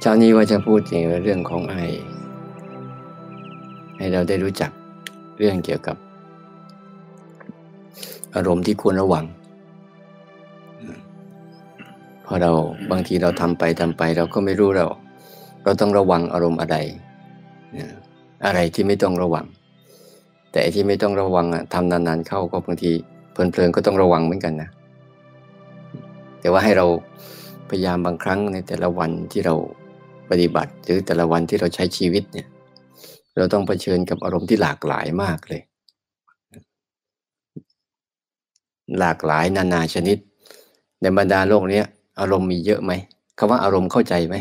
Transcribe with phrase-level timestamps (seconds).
[0.00, 1.76] เช้านี้ว่าจะพูดถึงเรื่องของไอ
[3.96, 4.70] ให้เราได้รู้จัก
[5.38, 5.96] เรื่องเกี่ยวกับ
[8.34, 9.24] อารมณ์ที่ควรระวัง
[12.26, 12.50] พอเรา
[12.90, 14.86] บางทีเราทำไปทำไป เราก็ไม่รู้เรา
[15.64, 16.76] เราต้องระวังอารมณ์อะไร
[18.46, 19.46] อะไรที่ไม่ต้องระวัง
[20.52, 22.90] แต่ที่ไม่ต้องระวังทำนานๆเข้าก็บางที
[23.32, 24.68] เพลินๆก็ต้องระวังเหมือนกันนะ
[26.40, 26.86] แต่ว่าให้เรา
[27.68, 29.54] พยายามบางครั้งในแต่ละวันที่เรา
[30.30, 32.46] ปฏิบัติหรือแต่ละวันที่เราใช้ชีวิตเนี่ย
[33.36, 35.62] เราต้องเผชิญกับอารมณ์ที่หลากหลายมากเลย
[38.98, 40.18] หลากหลายนานาชนิด
[41.00, 41.82] ในบรรดาโลกนี้
[42.20, 42.92] อารมณ์มีเยอะไหม
[43.38, 44.36] คำว่าอารมณ์เข้าใจไหม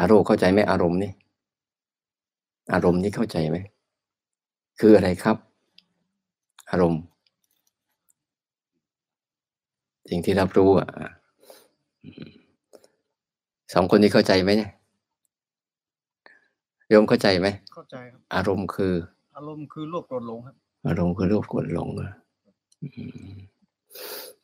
[0.00, 1.12] อารมณ์เข้าใจไหมอารมณ์นี่
[2.72, 3.56] อารมณ์นี้เข้าใจไหม
[4.80, 5.36] คืออะไรครับ
[6.70, 7.02] อารมณ์
[10.10, 10.88] สิ่งที่รับรู้อะ
[13.74, 14.70] สองคนนี้เข้าใจไหมเนี่ย
[16.88, 18.94] โยมเข้าใจไหมเข้าใจครับ อารมณ์คือ
[19.36, 20.54] อารมณ์คือโลภโกรธหลงครับ
[20.88, 22.10] อารมณ์คือโลภโกรธหลงอะ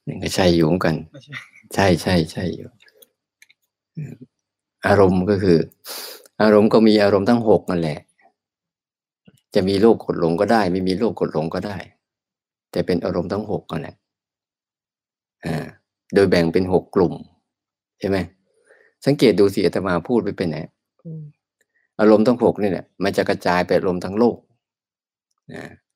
[0.06, 0.94] นี่ก็ใช่อยู่เหมือนกัน
[1.74, 2.68] ใช่ใช่ใช่อยู่
[4.86, 5.58] อารมณ์ก็คือ
[6.42, 7.98] อารมณ์ก็มีอารมณ์ทั้งหกนั่นแหละ
[9.54, 11.76] จะมีโลภกดหลงก็ได้ ไม่มีโลภกดหลงก็ได้
[12.70, 13.96] แต่เป็นอารมณ์ทั้งหกนั่นแหละ
[15.44, 15.66] อ่า
[16.14, 17.14] โดยแบ่งเป็นหกกลุ่ม
[18.00, 18.18] ใช่ไหม
[19.06, 20.58] สังเกตดูสิอาตมาพูดไปเป็นไหน
[22.00, 24.36] อารมณ์ทั้งหกนี่แหละมันจะกระจายไปอารมณ์ทั้งโลก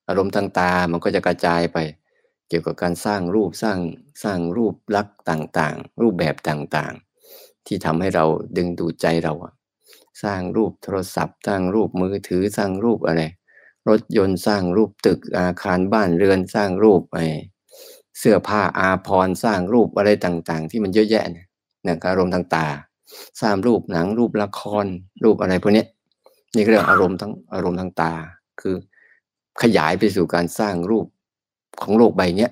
[0.07, 1.77] อารมณ์ทางตา มันก็จะกระจายไป
[2.49, 3.79] เกี่ยวกับการสร้างรูปสร้าง
[4.23, 8.25] สร้างรูปลักษณ์ต่างๆ รูปแบบต่างๆ ที่ทำให้เรา
[8.57, 9.33] ดึงดูดใจเรา
[10.23, 13.23] สร้างรูปโทรศัพท์สร้างรูปมือถือสร้างรูปอะไร
[13.89, 17.19] รถยนต์สร้างรูปตึกอาคารบ้านเรือนสร้างรูปไอ
[18.19, 21.47] เสื้อผ้าอาพรสร้างรูปอะไรต่างๆ ที่มันเยอะแยะเนี่ย
[22.09, 22.67] อารมณ์ทางตา
[23.41, 24.85] สร้างรูปหนังรูปละคร
[25.23, 25.85] รูปอะไรพวกนี้
[26.55, 28.11] นี่เรื่องอารมณ์ทั้งอารมณ์ทางตา
[28.61, 28.75] คือ
[29.61, 31.05] ขยายไปสู่การสร้างรูป
[31.83, 32.51] ของโลกใบเนี้ย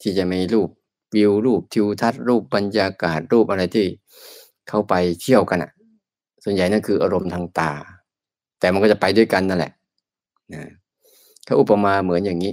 [0.00, 0.68] ที่จะมีรูป
[1.14, 3.86] วิวรูปทิวทัศน์รูปบรรยากาศรูปอะไรที่
[4.68, 5.70] เข้าไปเที่ยวกันอะ
[6.44, 7.72] ส่วนใหญ่นั่นคืออารมณ์ทางตา
[8.60, 9.72] แต่มันก็จะไปด้วยกันนั่นแหละ
[10.54, 10.62] นะ
[11.46, 12.52] ถ้าอุปมาเหมือนอย่างนี้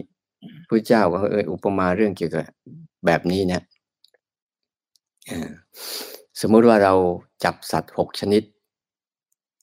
[0.67, 2.45] พระเจ้าก็เอออุปมาเรื่องเกี่ยวกับ
[3.05, 3.61] แบบนี้นะ
[6.41, 6.93] สมมุติว่าเรา
[7.43, 8.43] จับสัตว์หกชนิด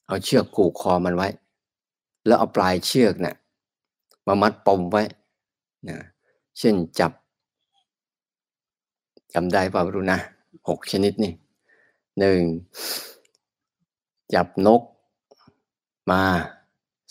[0.07, 1.27] เอาเชือกผูกคอมันไว้
[2.25, 3.35] แล้วเอาปลายเชือกเนะี่ย
[4.27, 5.03] มามัดปมไว้
[5.87, 5.97] นะ
[6.57, 7.11] เช่นจับ
[9.33, 10.19] จำได้ป่าวรู้นะ
[10.69, 11.33] หกชนิดนี่
[12.19, 12.41] หนึ่ง
[14.33, 14.81] จับนก
[16.11, 16.23] มา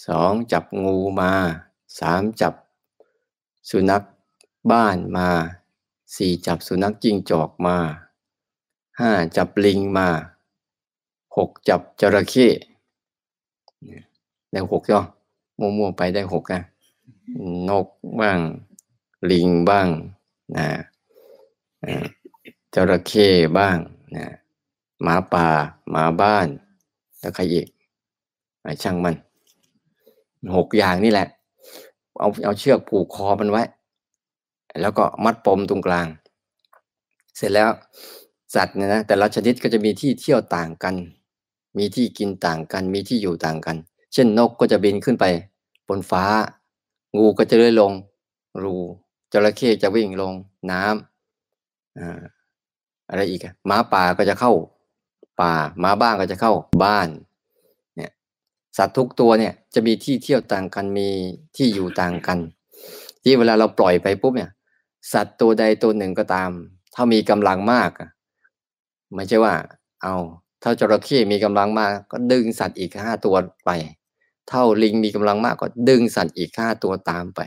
[0.07, 1.33] สองจับงูมา
[1.99, 2.55] สามจับ
[3.71, 4.03] สุนัข
[4.71, 5.29] บ้านมา
[6.17, 7.77] สี่จับสุนัขจิ้งจอกมา
[9.01, 10.09] ห้าจับลิงมา
[11.37, 12.49] หกจับจระเข้
[14.53, 15.01] ได้หกย่อ
[15.59, 16.63] มั่วๆไปได้หกนะ
[17.69, 17.87] นก
[18.21, 18.41] บ้าง
[19.31, 19.89] ลิงบ้าง
[20.57, 20.67] นะ
[22.75, 23.77] จระเข้บ้าง
[24.17, 24.27] นะ
[25.03, 25.49] หมาป่า
[25.91, 26.49] หมาบ้าน
[27.19, 27.67] แล้วใครอีก
[28.63, 29.15] ไอ้ช่างมัน
[30.57, 31.29] หกอย่างนี่แหละ
[32.19, 33.63] เอาเอาเชือกผูกคอมันไว้
[34.81, 36.07] แล้วก็มัดปมตรงกลาง
[37.37, 37.71] เสร็จแล้ว
[38.55, 40.95] สัตว์เนี่ยนะแต่ละชนิดก็จะมีที่เที่ยวต่างกัน
[41.79, 43.77] มีที่กินต่างกัน มีที่อยู่ต่างกัน
[44.13, 45.25] เช่นนกก็จะบินขึ้นไป
[45.89, 46.25] บนฟ้า
[47.17, 47.93] งูก็จะเลื่อยลง
[48.63, 48.77] รู
[49.33, 50.33] จระเข้จะวิ่งลง
[50.71, 52.21] น้ำอ่า
[53.09, 54.53] อะไรอีกอะม้าป่าก็จะเข้า
[55.41, 55.53] ป่า
[55.83, 56.53] ม้าบ้านก็จะเข้า
[56.85, 57.09] บ้าน
[57.97, 58.11] เนี่ย
[58.79, 61.09] สัตว์ทุกตัวเนี่ยจะมีที่เที่ยวต่างกันมี
[61.57, 62.39] ที่อยู่ต่างกัน
[63.23, 64.51] ที่เวลาเราปล่อยไปปุ๊บเนี่ย
[65.13, 66.51] สัตว์ตัวใดตัวหนึ่งก็ตาม
[66.95, 67.91] ถ้ามีกำลังมาก
[69.15, 69.55] ไม่ใช่ว่า
[70.03, 70.17] เอา
[70.63, 73.35] ถ้าจระเข้มีกำลังมาก ก็ดึงสัตว์อีกห้าตัว
[73.65, 73.71] ไป
[74.49, 77.41] เท่าลิงมีกำลังมากก็ดึงสัตว์อีกห้าตัวตามไป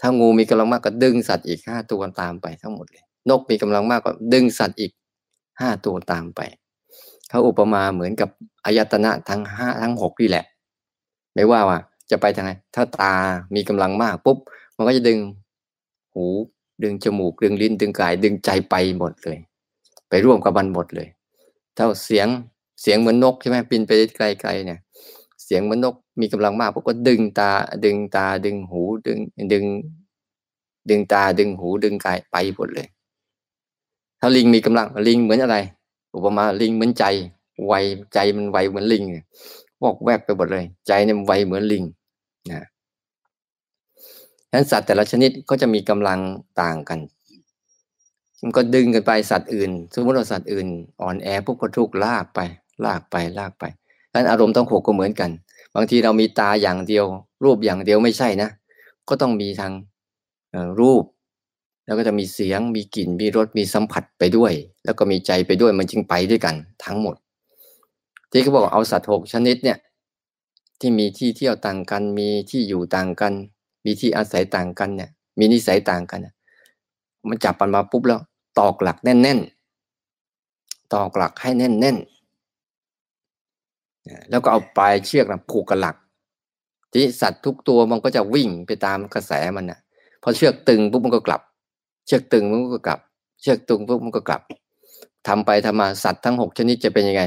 [0.00, 4.92] ถ้างูมีกำลังมากก็ดึงสัตว์อีกห้าตัวตามไปทั้งหมดเลย นกมีกำลังมากก็ดึงสัตว์อีก
[5.60, 6.40] ห้าตัวตามไป
[7.28, 8.28] เขาอุปมาเหมือนกับ
[8.64, 10.44] อายตนะทั้งห้าทั้งหกนี่แหละ
[11.34, 11.78] ไม่ว่าว่า
[12.10, 13.14] จะไปทางไหนถ้าตา
[13.54, 14.38] มีกำลังมากปุ๊บ
[14.76, 15.18] มันก็จะดึง
[16.12, 16.24] หู
[16.82, 19.38] ดึงจมูกดึงลิ้นดึงกายดึงใจไปหมดเลย
[20.12, 21.08] ไปร่วมกับมันหมดเลย
[21.74, 22.28] เท่าเสียง
[22.82, 24.80] เสียงเหมือนนกใช่ไหมบินไปไกลๆเนี่ย
[25.44, 27.50] เสียงเหมือนนกมีกำลังมากปุ๊บก็ดึงตา
[27.84, 29.18] ดึงตาดึงหูดึง
[29.52, 29.64] ดึง
[30.88, 32.86] ดึงตาดึงหูดึงกายไปหมดเลย
[34.20, 35.56] ถ้าลิงมีกำลังลิงเหมือนอะไร
[36.14, 37.04] อุปมาลิงเหมือนใจ
[37.66, 37.72] ไว
[38.14, 39.02] ใจมันไวเหมือนลิง
[39.82, 41.84] วอกแวกไปหมดเลย ใจเนี่ยไวเหมือนลิง
[42.50, 42.62] นะ
[44.48, 46.20] ฉะนั้นสัตว์แต่ละชนิดก็จะมีกำลัง
[46.60, 46.98] ต่างกัน
[48.42, 50.66] มันก็ดึงกันไปสัตว์อื่น สมมติว่าสัตว์อื่น
[51.02, 52.40] อ่อนแอพวกก็ทุกลากไป
[52.84, 53.64] ลากไปลากไป
[54.12, 55.30] ดังนั้นอารมณ์ทั้งหกก็เหมือนกัน
[55.74, 57.04] บางทีเรามีตาอย่างเดียว
[57.44, 58.50] รูปอย่างเดียวไม่ใช่นะ
[59.08, 59.72] ก็ต้องมีทาง
[60.80, 61.04] รูป
[61.86, 64.52] แล้วก็จะมีเสียงมีกลิ่นมีรสมีสัมผัสไปด้วย
[64.84, 66.54] แล้วก็มีใจไปด้วยมันจึงไปด้วยกัน
[66.84, 67.16] ทั้งหมด
[68.30, 69.78] ที่เขาบอกเอาสัตว์หกชนิดเนี่ย
[70.80, 73.32] ที่มีที่เที่ยวต่างกัน มีที่อยู่ต่างกัน
[73.84, 76.20] มีที่อาศัยต่างกันเนี่ย มีนิสัยต่างกัน
[77.28, 78.20] มันจับมันมาปุ๊บแล้ว
[78.58, 85.96] ตอกหลักแน่นๆ ตอกหลักให้แน่นๆ แล้วก็เอาปลายเชือกนะผูกกับหลัก
[86.92, 89.78] ที่สัตว์ทุกตัวมันก็จะวิ่งไปตามกระแสมันนะ
[90.22, 91.40] พอเชือกตึงปุ๊บมันก็กลับ
[92.06, 92.98] เชือกตึงมันก็กลับ
[93.40, 94.42] เชือกตึงปุ๊บมันก็กลับ
[95.28, 97.22] ทำไปทำมาสัตว์ทั้งหกชนิดจะเป็นยังไง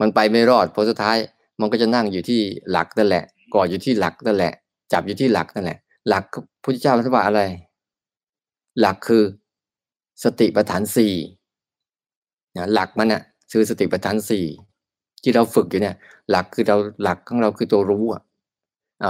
[0.00, 1.16] มันไปไม่รอด ผลสุดท้าย
[1.60, 3.24] มันก็จะนั่งอยู่ที่หลักนั่นแหละ
[3.54, 4.52] กอดอยู่ที่หลักนั่นแหละ
[4.92, 6.24] จับอยู่ที่หลักนั่นแหละ หลัก
[6.62, 7.40] พุทธเจ้าท่านว่าอะไร
[8.80, 9.22] หลักคือ
[10.24, 11.14] สติปัฏฐานสี่
[12.74, 13.22] หลักมันน่ะ
[13.52, 14.44] คือสติปัฏฐานสี่
[15.22, 15.96] ที่เราฝึกอยู่เนี่ย
[16.30, 18.22] หลักคือเราหลักของเราคือตัวรู้อะ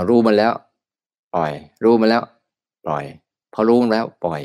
[0.09, 0.53] รู้มันแล้ว
[1.35, 1.53] ปล่อย
[1.85, 2.23] รู้มันแล้ว
[2.85, 3.05] ปล่อย
[3.53, 4.43] พอรู้มันแล้ว ปล่อย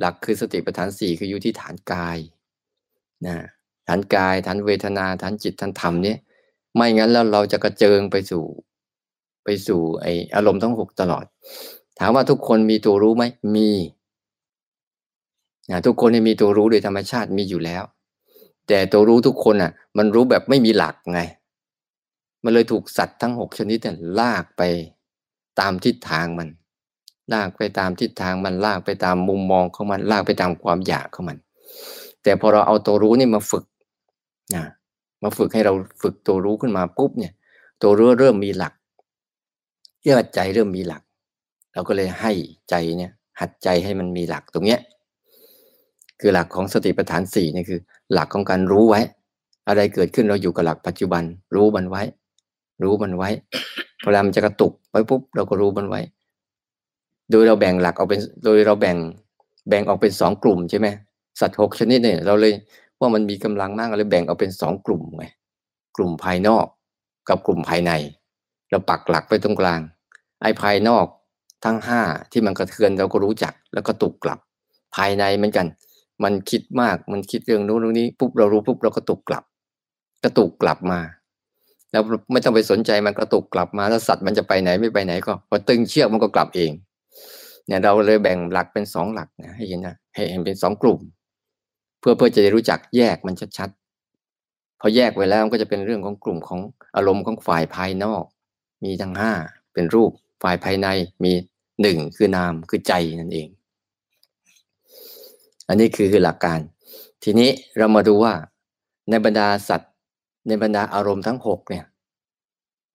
[0.00, 2.18] หลักคือสติปัฏฐานสี่คืออยู่ที่ฐานกาย
[3.26, 3.36] นะ
[3.88, 6.18] ฐานกายฐานเวทนาฐานจิตฐานธรรมเนี่ย
[6.74, 8.44] ไม่งั้นแล้วเราจะกระเจิงไปสู่
[9.44, 11.24] ไปสู่ไออารมณ์ทั้งหกตลอด
[11.98, 13.24] ถามว่าทุกคนมีตัวรู้ไหม
[13.56, 13.68] มี
[15.70, 17.82] นะทุกคนมีตัวรู้โดยธรรมชาติมีอยู่แล้ว
[18.68, 21.20] แต่ตัวรู้ทุกคนอะ มันรู้แบบไม่มีหลักไง
[22.44, 24.62] มันเลยถูกสัตว์ทั้งหกชนิดเนี่ยลากไป
[25.60, 26.48] ตามทิศทางมัน
[27.32, 31.38] ลากไปตามทิศทางมันลากไปตามมุมมองของมัน ลากไปตามความอยากของมัน
[32.22, 33.64] แต่พอเราเอาตัวรู้นี่มาฝึก
[34.54, 34.64] นะ
[35.22, 35.72] มาฝึกให้เรา
[36.02, 37.32] ฝึกตัวรู้ขึ้นมาปุ๊บเนี่ย
[37.82, 38.74] ตัวรู้เริ่มมีหลัก
[40.02, 41.02] เยื่อใจเริ่มมีหลัก
[41.72, 42.32] เราก็เลยให้
[42.70, 44.80] ใจเนี่ย หัดใจให้มันมีหลักตรงเนี้ย
[46.20, 47.80] คือหลักของสติปัฏฐานสี่นี่คือ
[48.12, 49.00] หลักของการรู้ไว้
[49.68, 51.22] อะไรเกิดขึ้นเราอยู่กับหลักปัจจุบัน
[51.54, 52.02] รู้มันไว้
[52.82, 53.28] รู้มันไว้
[54.04, 56.00] เวลามันจะกระตุกไปปุ๊บเราก็รู้มันไว้
[57.30, 58.96] โดยเราแบ่งหลักออกเป็น โดยเราแบ่ง
[59.68, 60.88] แบ่งออกเป็นสองกลุ่มใช่ไหม
[61.40, 62.52] สัตว์หกชนิดเนี่ยเราเลย
[63.00, 65.24] ว่ามันมีกำลังมากเลยแบ่งออกเป็นสองกลุ่มไง
[65.96, 66.66] กลุ่มภายนอก
[67.28, 67.92] กับกลุ่มภายใน
[68.70, 69.80] เราปักหลักไปตรงกลาง
[70.42, 71.06] ไอ้ภายนอก
[71.64, 72.00] ทั้งห้า
[72.32, 74.38] ที่มันกระเทือนเราก็รู้จักแล้วก็ตุกกลับ
[74.96, 75.66] ภายในเหมือนกัน
[76.24, 79.44] มันคิดมากมันคิดเรื่องนู้นเรื่องนี้ปุ๊บเรารู้ปุ๊บเราก็ตุกกลับ
[80.24, 81.00] กระตุกกลับมา
[81.90, 82.02] แล้ว
[82.32, 86.70] ไม่ต้องไปสนใจมันกระตุกกลับมาแล้วสัตว์มันจะไปไหนไม่ไปไหนก็พอตึงเชือกมันก็กลับเอง
[87.66, 90.98] เนี่ยเราเลยแบ่งหลักเป็นสองหลักนะให้เห็นนะให้เห็นเป็นสองกลุ่ม
[92.00, 96.60] เพื่อเพื่อจะได้รู้จักแยกมันชัดๆพอแยกไว้แล้วมันก็จะเป็นเรื่องของกลุ่มของ
[96.96, 98.24] อารมณ์ของฝ่ายภายนอก
[98.84, 99.32] มีทั้งห้า
[99.74, 100.10] เป็นรูป
[100.42, 100.88] ฝ่ายภายใน
[101.24, 101.32] มี
[101.82, 103.48] หนึ่งคือนามคือใจนั่นเอง
[105.68, 106.58] อันนี้คือคือหลักการ
[107.22, 108.32] ทีนี้เรามาดูว่า
[109.10, 109.92] ในบรรดาสัตว์
[110.48, 111.84] ในบรรดาอารมณ์ทั้งหกเนี่ย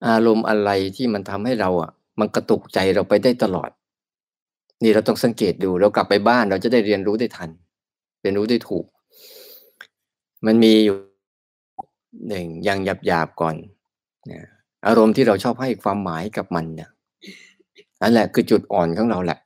[0.08, 1.90] อารมณ์อะไรที่มันทำให้เราอะ
[2.20, 3.70] มันกระตุกใจเราไปได้ตลอด
[4.82, 7.50] นี่เราต้องสังเกตดูเรากลับไปบ้านเราจะได้เรียนรู้ได้ทัน
[8.20, 8.84] เรียนรู้ได้ถูก
[10.46, 10.96] มันมีอยู่
[12.28, 13.54] หนึ่งอย่างหยาบหยาบก่อน
[14.86, 16.90] อารมณ์ที่เราชอบให้ความหมายกับมันเนี่ย
[18.00, 19.38] นั่นแหละคือจุดอ่อนของเราแหละ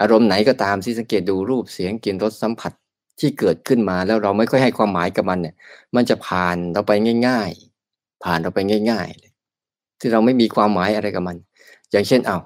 [0.00, 2.72] อารมณ์ไหนก็ตามที่สังเกตดูรูปเสียงกลิ่นรสสัมผัส
[3.20, 5.54] ที่เกิดขึ้นมาแล้วเราไม่ค่อยให้ความหมายกับมันเนี่ย
[5.94, 6.92] มันจะผ่านเราไป
[7.26, 7.50] ง่าย
[7.86, 8.58] ๆ ผ่านเราไป
[8.90, 9.32] ง่ายๆเลย
[10.00, 11.36] ที่เราไม่มีความหมายอะไรกับมัน
[11.90, 12.38] อย่างเช่นเอา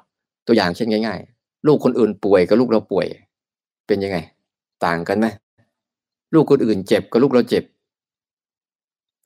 [0.47, 3.07] ตัวอย่างเช่นง่าย ๆ ลูกคนอื่นป่วยกับลูกเราป่วย
[3.87, 4.19] เป็นยังไง
[4.85, 5.27] ต่างกันไหม
[6.35, 7.65] ลูกคนอื่นเจ็บกับลูกเราเจ็บ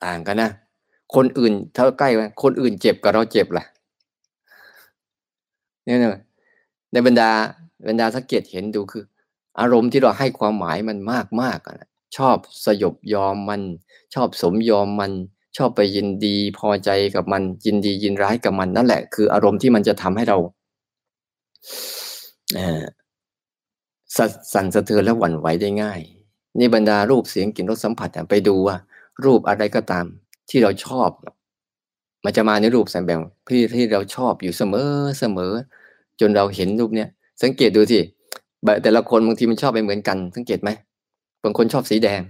[0.05, 0.51] ต่างกันนะ
[1.15, 2.09] คนอื่นเท่าใกล้
[2.43, 3.65] คนอื่นเจ็บกับเราเจ็บล่ะ
[5.85, 5.97] เนี่ย
[6.91, 7.29] ในบรรดา
[7.87, 9.03] บรรดาสังเกตเห็นดูคือ
[9.59, 11.59] อารมณ์ที่เราให้ความหมายมันมากมาก
[12.17, 13.61] ชอบสยบยอมมัน
[14.15, 15.11] ชอบสมยอมมัน
[15.57, 20.37] ชอบไปยินดีพอใจกับมัน ยินดียินร้ายกับมันนั่นแหละ คืออารมณ์ที่มันจะทำให้เรา
[24.53, 25.99] สั่นสะเทือนและหวั่นไหวได้ง่าย
[26.59, 28.75] นี่บรรดารูปเสียงกลิ่นรสสัมผัสไปดูว่า
[29.25, 30.05] รูปอะไรก็ตาม
[30.49, 31.09] ที่เราชอบ
[32.25, 34.89] มันจะมาในรูปแสงแบบที่ที่เราชอบอยู่เสมอ
[35.19, 35.53] เสมอ
[36.19, 37.09] จนเราเห็นรูปเนี้ย
[37.43, 37.99] สังเกตดูสิ
[38.83, 40.69] แต่ละคนบางทีมันชอบไม่เหมือนกัน สังเกตไหม
[41.43, 42.21] บางคนชอบสีแดง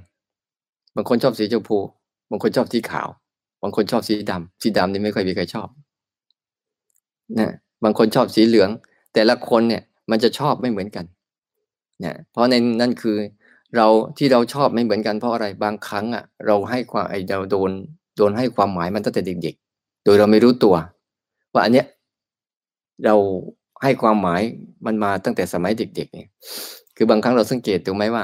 [0.96, 1.78] บางคนชอบสีชมพู
[2.30, 3.10] บางคนชอบสีขาว
[3.62, 5.68] บางคนชอบสีดำสีดำนี่ไม่ค่อยมีใครชอบ
[7.40, 7.52] นะ
[7.84, 8.70] บางคนชอบสีเหลือง
[9.14, 9.82] แต่ละคนเนี่ย
[10.12, 11.06] มันจะชอบไม่เหมือนกัน
[12.02, 13.18] เนี่ยเพราะในนั่นคือ
[13.76, 17.72] เราที่เราชอบไม่เหมือนกันเพราะอะไรบางครั้งอะเราให้ความไอเราโดน
[18.18, 20.76] โดนให้ความหมายมันตั้งแต่เด็กๆ โดยเราไม่รู้ตัว
[21.54, 21.86] ว่าอันเนี้ย
[23.06, 23.16] เรา
[23.84, 24.41] ให้ความหมาย
[24.86, 26.29] มันมาตั้งแต่สมัยเด็กๆเนี่ย
[26.96, 28.24] คือบางครั้งเราสังเกตถูกไหมว่า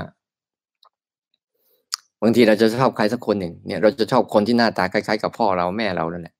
[2.21, 6.35] บางทีเราจะชอบใครสักคนหนึ่งเนี่ย เราจะชอบคนที่หน้าตาคล้ายๆ กับพ่อเราแม่เรานั่นแหละ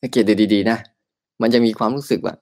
[0.00, 0.78] สังเกตดูดีๆนะ
[1.42, 2.34] มันจะมีความรู้สึกว่า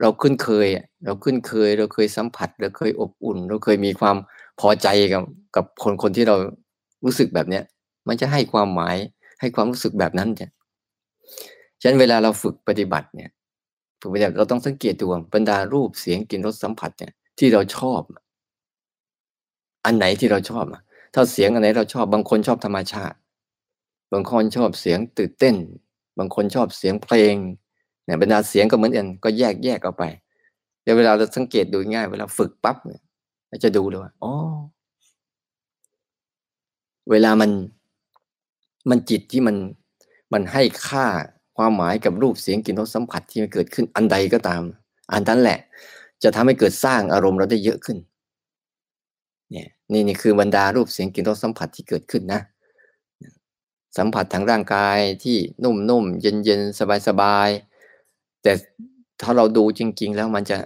[0.00, 0.68] เราคุ้นเคย
[1.04, 4.16] เราคุ้นเคย เราเคยสัมผัส เราเคยอบอุ่น เราเคยมีความ
[4.60, 5.22] พอใจกับ
[5.56, 6.36] กับคนคนที่เรา
[7.04, 7.64] รู้สึกแบบเนี้ย
[8.08, 8.96] มันจะให้ความหมาย
[9.40, 10.50] ให้ความรู้สึกแบบนั้นเนี่ย
[11.80, 13.30] ฉะนั้นเวลาเราฝึกปฏิบัติเนี่ย
[14.00, 18.00] ฝึกปฏิบัติเราต้องสังเกตดูบรรดารูปเสียงกลิ่นรสสัมผัสเนี่ย ที่เราชอบ
[19.84, 20.64] อันไหนที่เราชอบ
[21.14, 23.16] ถ้าเสียงอันไหนเราชอบ บางคนชอบธรรมชาติ
[24.12, 25.56] บางคนชอบเสียงตื่นเต้น
[26.18, 27.34] บางคนชอบเสียงเพลง
[28.04, 30.04] เนี่ยบรรดาเสียงก็เหมือนกันก็แยกแยกออกไป
[30.82, 33.02] เดี๋ยวเวลาเราสังเกตดูง่าย เวลาฝึกปั๊บเนี่ย
[33.48, 34.32] เราจะดูเลยว่าอ๋อ
[37.10, 37.50] เวลามัน
[38.90, 39.56] มันจิตที่มัน
[40.32, 41.06] มันให้ค่า
[41.58, 44.62] ความหมายกับรูปเสียงกลิ่นรสสัมผัสที่มันเกิดขึ้นอันใดก็ตาม
[45.12, 45.58] อันนั้นแหละ
[46.22, 47.98] จะทำให้เกิดสร้างอารมณ์เราได้เยอะขึ้น
[49.50, 52.40] เนี่ยนี่นี่คือบรรดารูปเสียงกลิ่นรสสัมผัสที่เกิดขึ้นนะ
[53.98, 58.52] สัมผัสทางร่างกายที่นุ่มๆเย็นๆสบายๆแต่
[59.20, 60.58] ถ้าเราดูจริง ๆ แล้วมันจะ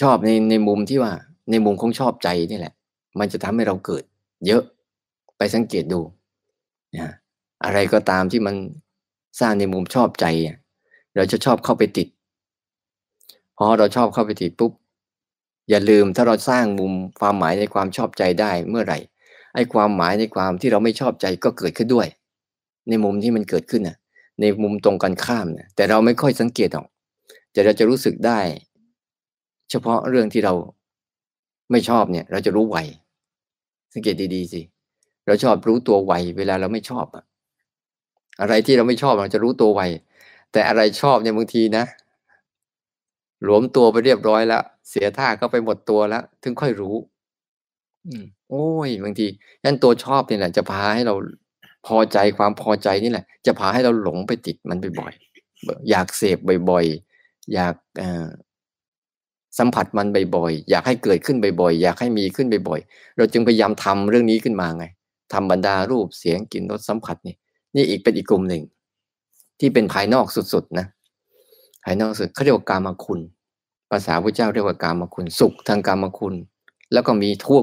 [0.00, 1.12] ชอบในในมุมที่ว่า
[1.50, 2.74] ในมุมของชอบใจนี่แหละ
[3.18, 4.04] มันจะทำให้เราเกิด
[4.46, 4.62] เยอะ
[5.36, 6.00] ไปสังเกตดู
[6.96, 7.12] นะ
[7.64, 8.54] อะไรก็ตามที่มัน
[9.40, 10.26] สร้างในมุมชอบใจ
[11.16, 12.08] เราจะชอบเข้าไปติด
[13.58, 14.72] พอเราชอบเข้าไปติดปุ๊บ
[15.70, 18.98] อย่าลืมถ้าเราสร้างมุมความหมายในความชอบใจได้เมื่อไหร่
[19.54, 22.08] ไอ้ความหมายในความที่เราไม่ชอบใจก็เกิดขึ้นด้วย
[22.88, 23.96] ในมุมที่มันเกิดขึ้นน่ะ
[24.40, 26.86] ในมุมตรงกันข้ามน่ะแต่เราไม่ค่อยสังเกตหรอก
[27.52, 28.40] แต่เราจะรู้สึกได้
[29.70, 30.54] เฉพาะเรื่องที่เรา
[31.70, 32.76] ไม่ชอบเนี่ย เราจะรู้ไว
[33.94, 34.60] สังเกตดีๆสิ
[35.26, 37.24] เราชอบรู้ตัวไวเวลาเราไม่ชอบอะ
[38.40, 39.80] อะไรที่เราไม่ชอบเราจะรู้ตัวไว
[40.52, 41.84] แต่อะไรชอบเนี่ยบางทีนะ
[43.44, 46.96] หลวมตัวไปเรียบร้อยแล้ว เสียท่าก็ไปหมดตัวแล้ว ถึงค่อยรู้
[48.06, 49.26] อืมโอ้ยบางที
[49.64, 51.14] นั่นตัวชอบนี่แหละ จะพาให้เรา
[51.86, 56.38] พอใจความพอใจนี่แหละ จะพาให้เราหลงไปติดมันบ่อยๆอยากเสพ
[56.70, 58.02] บ่อยๆอยากอ
[59.58, 64.84] สัมผัสมันบ่อยๆอยากให้เกิดขึ้นบ่อยๆอยากให้มีขึ้นบ่อยๆเราจึงพยายามทำเรื่องนี้ขึ้นมาไง
[65.32, 67.34] ทำบรรดารูปเสียงกลิ่นรสสัมผัสนี่
[67.74, 68.62] นี่อีกเป็นอีกกลุ่มหนึ่ง
[69.60, 70.86] ที่เป็นภายนอกสุดๆนะ
[71.84, 73.20] ภายนอกสุดเขาเรียกว่ากามคุณ
[73.90, 76.34] ภาษาพระเจ้าเรียกว่ากามคุณ สุขทางกามคุณ
[76.92, 77.60] แล้วก็มีทั่ว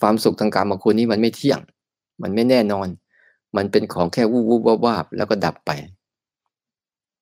[0.00, 1.60] ความสุขทางกามคุณนี้มันไม่เที่ยง
[2.22, 2.88] มันไม่แน่นอน
[3.56, 5.70] มันเป็นของแค่วูบวูบวาบแล้วก็ดับไป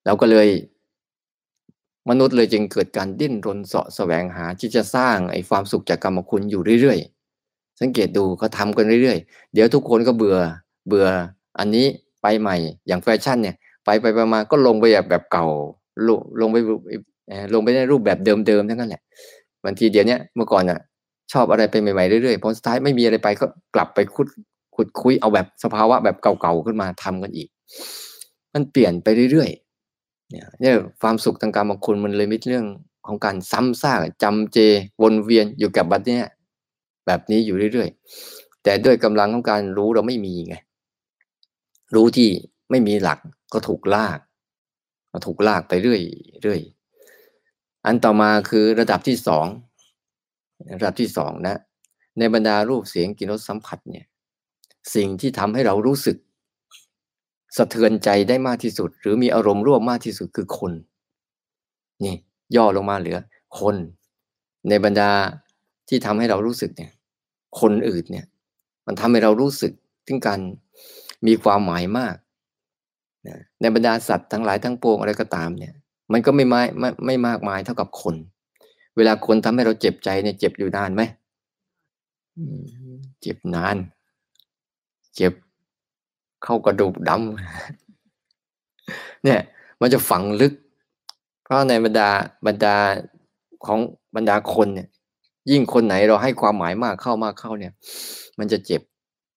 [0.04, 0.48] เราก็เลย
[2.10, 10.38] มนุษย์เลยจึงเกิดการดิ้นรนเสาะแสวงหาที่จะสร้างไอ้ความสุขจากกรรมคุณอยู่เรื่อยๆสังเกตดูเขาทากันเรื่อยๆ เดี๋ยวทุกคนก็เบื่อ
[10.88, 11.06] เบื่อ
[11.58, 11.86] อันนี้
[12.22, 12.56] ไปใหม่
[12.86, 15.46] อย่างแฟชั่นเนี่ย ไปไปไปมาก็ลงไปแบบแบบเก่า
[16.06, 16.56] ลงลงไป
[17.54, 19.02] ลงไปในรูปแบบเดิมๆทั้งนั้นแหละ
[19.64, 20.78] บางทีเดี๋ยวนี้เมื่อก่อนอะ
[21.32, 24.28] ชอบอะไรไปใหม่ๆเรื่อยๆพอสุดท้ายไม่มีอะไรไปก็กลับไปคุด
[24.76, 27.48] ขุดคุยเอาแบบสภาวะแบบเก่าๆขึ้นมาทำกันอีก
[28.54, 32.66] มันเปลี่ยนไปเรื่อยๆเนี่ยความสุขทางการมคุณมันเลยไม่เรื่อง
[33.06, 34.58] ของการซ้ำซากจำเจ
[35.02, 36.22] วนเวียนอยู่กับบัดเนี้ย
[37.06, 40.54] แบบนี้อยู่เรื่อยๆ แต่ด้วยกำลังของการรู้เราไม่มีไง
[41.94, 42.30] รู้ที่
[42.70, 43.18] ไม่มีหลัก
[43.52, 44.18] ก็ถูกลาก
[45.12, 46.02] ก็ถูกลากไปเรื่อย
[46.42, 46.60] เรื่อย
[47.86, 49.46] อันต่อมาคือระดับที่สอง
[50.76, 51.60] ระดับที่สองนะ
[52.18, 54.06] ในบรรดารูปเสียงกลิ่นรสสัมผัสเนี่ย
[54.94, 56.16] สิ่งที่ทำให้เรารู้สึก
[57.56, 60.72] สะเทือนใจได้มากที่สุด หรือมีอารมณ์ร่วมมากที่สุดคือคน
[62.04, 62.14] นี่
[62.56, 63.18] ย่อลงมาเหลือ
[63.58, 63.76] คน
[64.68, 65.10] ในบรรดา
[65.88, 66.92] ที่ทำให้เรารู้สึกเนี่ย
[67.60, 68.26] คนอื่นเนี่ย
[68.86, 69.72] มันทำให้เรารู้สึก
[70.06, 70.40] ถึงการ
[71.26, 72.14] มีความหมายมาก
[73.60, 75.74] ในบรรดาสัตว์ทั้งหลายทั้งปวงอะไรก็ตามเนี่ย
[76.12, 78.14] มันก็ไม่ไม่ไม่ไม่มากมายเท่ากับคน
[78.96, 81.02] เวลาคนทำให้เราเจ็บใจเนี่ยเจ็บอยู่นานไหม
[83.20, 83.76] เจ็บนาน
[85.14, 85.32] เจ็บ
[86.44, 89.40] เข้ากระดูกดำเนี่ย
[89.80, 90.52] มันจะฝังลึก
[91.42, 92.08] เพราะในบรรดา
[92.46, 92.76] บรรดา
[93.66, 93.78] ของ
[94.16, 94.88] บรรดาคนเนี่ย
[95.50, 97.72] ยิ่งคนไหนเราให้ความหมายมากเข้ามากเข้าเนี่ย
[98.38, 98.82] มันจะเจ็บ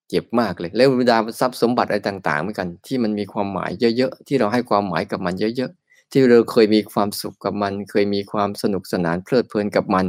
[0.09, 10.05] เจ็บมากเลย แล้วบรรดาทรัพย์สมบัติอะไรต่างๆเหมือนกัน ที่มันมีความหมายเยอะๆที่เราให้ความหมายกับมันเยอะๆ ที่เราเคยมีความสุขกับมัน เคยมีความสนุกสนานเพลิดเพลินกับมัน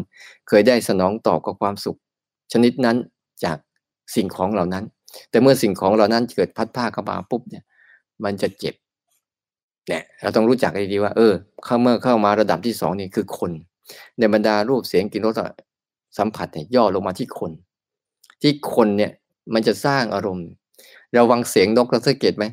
[0.49, 1.99] เคยได้สนองตอบกับความสุข
[2.53, 2.97] ชนิดนั้น
[3.45, 3.57] จาก
[4.15, 4.85] สิ่งของเหล่านั้น
[5.31, 7.65] แต่เมื่อสิ่งของเหล่านั้นเกิดพัดผ้าเข้ามาปุ๊บเนี่ย
[8.25, 8.75] มันจะเจ็บ
[9.89, 11.33] เนี่ยเราต้องรู้จักดีๆว่า เออ
[11.65, 13.51] เข้าเมื่อเข้ามาระดับที่สองนี่คือคน
[14.19, 15.35] ในบรรดารูปเสียงกลิ่นรส
[16.19, 17.53] สัมผัสเนี่ยย่อลงมาที่คน
[18.43, 19.13] ที่คนเนี่ย
[19.55, 20.49] มันจะสร้างอารมณ์
[21.15, 22.45] เราวังเสียงนกเราสังเกตไหม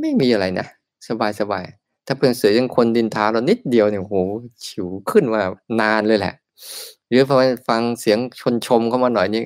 [0.00, 0.66] ไม่มีอะไรนะ
[1.08, 1.64] สบายสบาย
[2.06, 4.16] ถ้าเพื่อนเสียงคนดินทาเรานิดเดียวเนี่ยโห
[4.66, 5.40] ฉิวขึ้นมา
[5.80, 6.34] นานเลยแหละ
[7.08, 7.36] หรือพอ
[7.68, 9.42] ฟังเสียงชนชมเข้ามาหน่อยนี่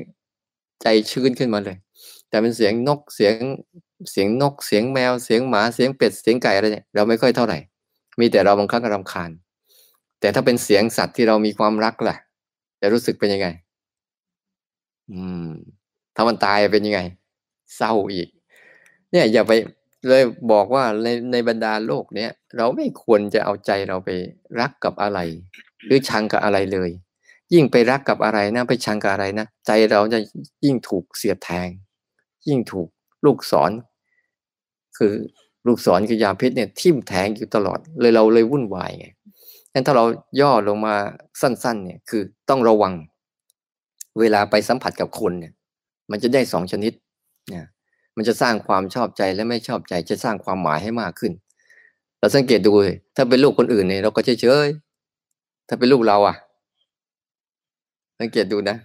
[0.82, 1.76] ใจชื้นขึ้นมาเลย
[2.28, 3.34] แต่เป็นเสียงนกเสียง
[4.10, 7.58] เสียงนกเสียงแมวเสียงหมาเสียงเป็ดเสียงไก่อะไรเนี่ยเราไม่ค่อยเท่าไหร่
[8.20, 9.30] มีแต่เราบางครั้งก็รำคาญ
[10.20, 12.16] แต่ถ้าเป็นเสียงสัตว์ที่เรามีความรักล่ะ
[12.80, 13.48] จะรู้สึกเป็นยังไง
[15.10, 15.48] อืม
[16.16, 17.00] ถ้ามันตายเป็นยังไง
[17.76, 18.28] เศร้าอีก
[19.12, 19.52] เนี่ยอย่าไป
[20.08, 24.10] เลยบอกว่าในในบรรดาโลกเนี้ยเราไม่ควรจะเอาใจเราไป
[24.60, 25.18] รักกับอะไร
[25.86, 26.90] หรือชังกับอะไรเลย
[27.54, 30.18] ยิ่งไปรักกับอะไรนะไปชังกับอะไรนะใจเราจะ
[30.64, 31.68] ยิ่งถูกเสียดแทง
[32.48, 32.88] ยิ่งถูก
[33.24, 33.70] ลูกศร
[34.98, 35.12] คือ
[35.66, 39.06] ลูกศรคือยาพิษเนี่ยทิ่มแทงอยู่ตลอด เลยเราเลยวุ่นวายไง
[39.72, 40.04] งั้นถ้าเรา
[40.40, 40.94] ย่อลงมา
[41.40, 42.94] สั้น ๆ เนี่ยคือต้องระวัง
[44.20, 45.52] เวลาไปสัมผัสกับคนเนี่ย
[46.12, 46.92] มันจะได้สองชนิด
[47.52, 47.66] นี่ย
[48.16, 51.32] มันจะสร้างความชอบใจและไม่ชอบใจจะสร้างความหมายให้มากขึ้น
[52.18, 52.72] เราสังเกตดู
[53.16, 54.68] ถ้าเป็นลูกคนอื่นเนี่ยเราก็เฉยเฉย
[55.68, 56.36] ถ้าเป็นลูกเราอะ
[58.20, 58.76] สังเกตดูนะ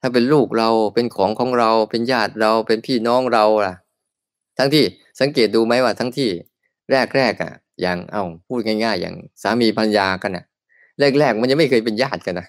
[0.00, 3.74] ถ้าเป็นลูกเราเป็นของของเราเป็นญาติเราเป็นพี่น้องเราล่ะ
[4.58, 4.84] ทั้งที่
[5.20, 6.28] สังเกตดูไหมว่าทั้งที่
[6.90, 10.44] แรกแรกอะ อย่างเอาพูดง่าย ๆ อย่างสามีภรรยากันอะ
[11.18, 12.46] แรกๆ มันยังไม่เคยเป็นญาติกันนะ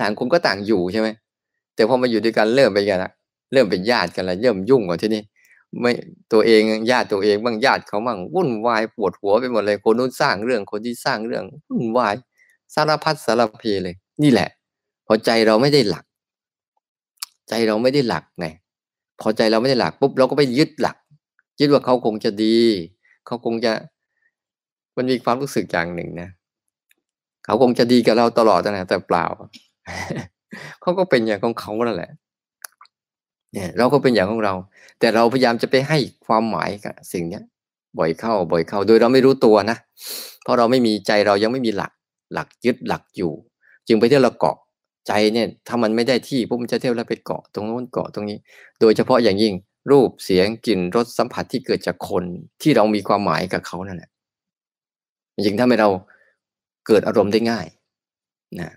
[0.00, 1.08] ต่างคนก็ต่างอยู่ใช่ไหม
[1.74, 3.10] แต่พอมาอยู่ด้วยกันเริ่มไปกันละ
[3.52, 5.22] เริ่มเป็นญาติกันแล้วเริ่มยุ่งกว่าที่นี่
[5.80, 5.92] ไม่
[6.32, 12.14] ตัวเองญาติตัวเองบ้างญาติเขาบ้างวุ่นวายปวดหัวไปหมดเลยคนนู้นสร้างเรื่องคนที่สร้างเรื่องวุ่นวาย
[12.74, 14.48] สารพัดสารเพเลย นี่แหละ
[15.06, 16.04] พอใจเราไม่ได้หลัก
[17.48, 18.46] ใจเราไม่ได้หลักไง
[19.20, 20.96] พอใจเราไม่ได้หลักปุ๊บเราก็ไปยึดหลัก
[21.60, 22.56] ยึดว่าเขาคงจะดี
[23.26, 23.72] เขาคงจะ
[24.96, 26.28] มันมีความรู้สึกอย่างหนึ่งนะ
[27.44, 29.24] เขาคงจะดีกับเราตลอดนะแต่เปล่า
[30.80, 32.10] เขาก็เป็นอย่างของเขาแล้วแหละ
[33.52, 34.54] เนี่ยเราก็เป็นอย่างของเรา
[35.00, 37.42] แต่เราพยายามจะไปให้ความหมายกับสิ่งเนี้ย
[37.98, 39.76] บ่อยเข้าบ่อยเข้า โดยเราไม่รู้ตัวนะ
[40.42, 41.92] เพราะเราไม่มีใจเรายังไม่มีหลัก
[42.32, 43.32] หลักยึดหลักอยู่
[43.88, 44.56] จึงไปเที่ยวเราเกาะ
[45.06, 48.38] ใจเนี่ยถ้ามันไม่ได้ที่ปุ๊บมันจะเที่ยวแล้วไปเกาะตรงโน้นเกาะตรงนี้
[48.80, 49.54] โดยเฉพาะอย่างยิ่ง
[49.90, 52.24] รูปเสียงกลิ่นรสสัมผัสที่เกิดจากคน
[52.62, 54.10] ที่เรามีความหมายกับเขานั่นแหละ
[55.34, 55.88] จริงถ้าไม่เรา
[56.86, 57.66] เกิดอารมณ์ได้ง่าย
[58.60, 58.70] นะ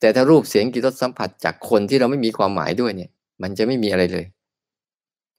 [0.00, 3.10] แต่ถ้ารูปเสียงกลิ่นรสสัมผัสจากคนที่เราไม่มีความหมายด้วยเนี่ย
[3.42, 4.26] มันจะไม่มีอะไรเลย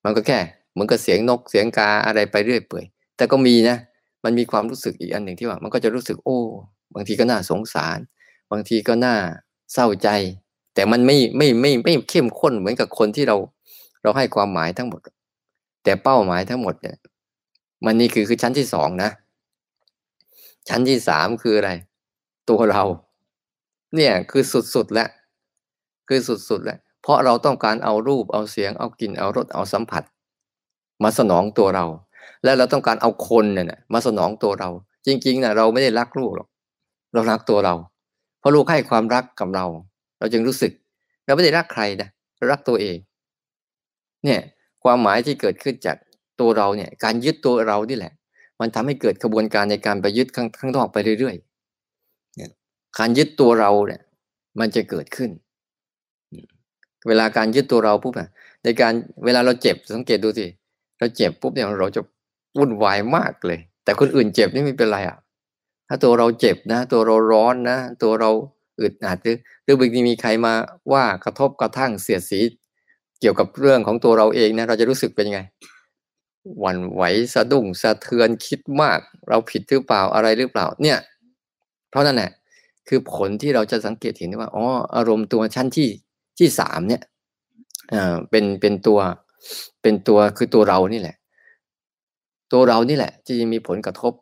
[0.03, 0.39] มันก็แค่
[0.71, 2.85] เหมือนกับเสียงนกเสียงกาอะไรไปเรื่อยเปื่อย
[3.17, 3.77] แต่ก็มีนะ
[4.23, 6.39] มันมีความรู้สึกอีกอันหนึ่งที่ว่า มันก็จะรู้สึกโอ้
[6.93, 7.97] บางทีก็น่าสงสาร
[8.51, 9.15] บางทีก็น่า
[9.73, 10.09] เศร้าใจ
[10.75, 13.37] แต่มันไม่ไม่ไม่ไม่เข้มข้นเหมือนกับคนที่เรา
[14.01, 15.01] เราให้ความหมายทั้งหมด
[15.83, 16.97] แต่เป้าหมายทั้งหมดเนี่ย
[17.85, 19.09] มันนี่คือคือชั้นที่สองนะ
[20.69, 21.71] ชั้นที่สามคืออะไร
[22.49, 22.83] ตัวเรา
[23.95, 24.43] เนี่ยคือ
[24.75, 25.09] สุดๆแล้ว
[26.07, 30.03] คือสุดๆแล้ว เพราะเราต้องการเอารูปเอาเสียงเอากลิ่นเอารสเอาสัมผัส
[31.03, 31.85] มาสนองตัวเรา
[32.43, 34.69] และเราต้องการเอาคนเนี่ยมาสนองตัวเรา
[35.07, 36.47] จริงๆนะเราไม่ได้รักลูกหรอก
[37.13, 37.75] เรารักตัวเรา
[38.39, 39.65] เพราะลูกให้ความรักกับเรา
[40.19, 40.71] เราจึงรู้สึก
[41.25, 42.97] เราไม่ได้รักใครนะเรารักตัวเอง
[44.25, 44.39] เนี่ย
[44.83, 45.97] ความหมายที่เกิดขึ้นจาก
[46.39, 48.13] ตัวเราเนี่ย การยึดตัวเรานี่แหละ
[48.59, 54.01] มันทำให้เกิดกระบวนการในการไปยึดข้างข้างนอกไปเรื่อยๆการยึดตัวเราเนี่ย
[54.59, 55.29] มันจะเกิดขึ้น
[57.07, 58.29] เวลาการยึดตัวเราปุ๊บอะ
[58.63, 58.93] ในการ
[59.25, 60.45] เวลาเราเจ็บสังเกตดูสิ
[60.99, 62.01] เราเจ็บปุ๊บเนี่ยเราจะ
[62.57, 65.17] วุ่นวายมากเลย แต่คนอื่นเจ็บนี่ไม่เป็นไรอะ
[65.87, 68.29] ถ้าตัวเราเจ็บนะ ตัวเราร้อนนะ ตัวเรา
[68.79, 70.53] อึดอัดหรือหรือบางทีมีใครมา
[70.93, 72.39] ว่ากระทบกระทั่งเสียดสี
[73.19, 75.41] เกี่ยวกับเรื่องของตัวเราเองนะเราจะรู้สึกเป็นยังไง
[76.59, 77.01] หวั่นไหว
[77.33, 80.97] สะดุ้งสะเทือนคิดมาก เราผิดหรือเปล่าอะไรหรือเปล่า เนี่ย
[81.89, 82.31] เพราะนั่นแหละ
[82.87, 85.89] คือผลที่เราจะสังเกตเห็นว่าอ๋ออารมณ์ตัวชั้นที่
[86.41, 87.01] ที่สามเนี่ย
[87.93, 88.99] อ่าเป็นเป็นตัว
[89.82, 91.15] เป็นตัวคือตัวเรานี่แหละ
[92.54, 94.13] ตัวเรานี่แหละ ที่จะมีผลกระทบ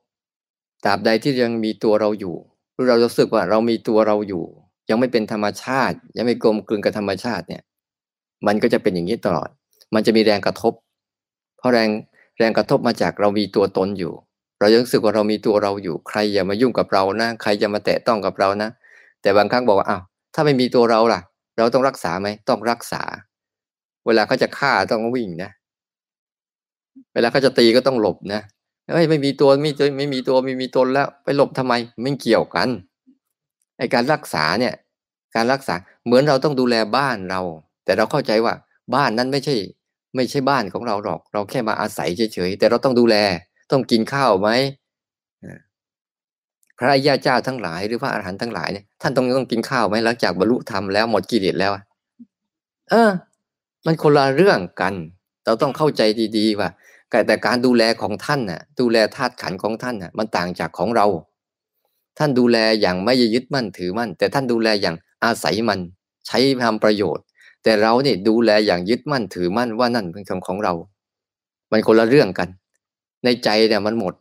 [0.86, 2.36] ตราบใดที่ยังมีตัวเราอยู่
[2.73, 4.43] หรือเรารู้สึกว่าเรามีตัวเราอยู่
[4.89, 7.62] ยังไม่เป็นธรรมชาติ ยังไม่กลมกลืนกับธรรมชาติเนี่ย
[8.47, 9.49] มันก็จะเป็นอย่างนี้ตลอด
[9.93, 10.73] มันจะมีแรงกระทบ
[11.58, 11.89] เพราะแรง
[12.39, 14.13] แรงกระทบมาจากเรามีตัวตนอยู่
[14.60, 18.69] เรายังรู้สึกว่าเรามีตัวเราอยู่ ใครอย่ามายุ่งกับเรานะ ใครจะมาแตะต้องกับเรานะ
[19.21, 20.01] แต่บางครั้งบอกว่าอ้าว
[20.34, 21.21] ถ้าไม่มีตัวเราล่ะ
[21.60, 23.04] เราต้องรักษาไหมต้องรักษา
[24.06, 25.52] เวลาเขาจะฆ่าต้องวิ่งนะ
[27.13, 28.41] เวลาเขาจะตีก็ต้องหลบนะ
[28.91, 32.69] เฮ้ยไม่มีตัวไม่ไม่มีตัวไม่มีตนแล้ว ไปหลบทำไมไม่เกี่ยวกัน
[33.78, 34.74] ไอการรักษาเนี่ย
[35.36, 37.41] การรักษาเหมือนเราต้องดูแลบ้านเรา
[37.86, 38.54] แต่เราเข้าใจว่า
[38.95, 39.56] บ้านนั้นไม่ใช่
[40.15, 43.15] ไม่ใช่บ้านของเราหรอก เราแค่มาอาศัยเฉยๆแต่เราต้องดูแล
[43.72, 44.50] ต้องกินข้าวไหม
[46.79, 51.71] พระยาเจ้าทั้งหลายหรือพระอรหันต์ทั้งหลายเนี่ยท่านต้องต้องกินข้าวไหมหลังจากบรรลุธรรมแล้วหมดกิเลสแล้ว
[52.89, 53.11] เออ
[53.85, 54.93] มันคนละเรื่องกัน
[55.45, 56.01] เราต้องเข้าใจ
[56.37, 56.69] ดีๆว่า
[57.27, 61.05] แต่การดูแลของท่านน่ะ ดูแลธาตุขันของท่านน่ะ มันต่างจากของเรา
[62.17, 65.79] ท่านดูแลอย่างไม่ยึดมั่นถือมั่น แต่ท่านดูแลอย่างอาศัยมัน
[66.27, 67.25] ใช้ทำประโยชน์
[67.63, 70.73] แต่เราเนี่ยดูแลอย่างยึดมั่นถือมั่นว่านั่นเป็นของของเรา
[71.71, 72.49] มันคนละเรื่องกัน
[73.23, 74.13] ในใจเนี่ยมันหมด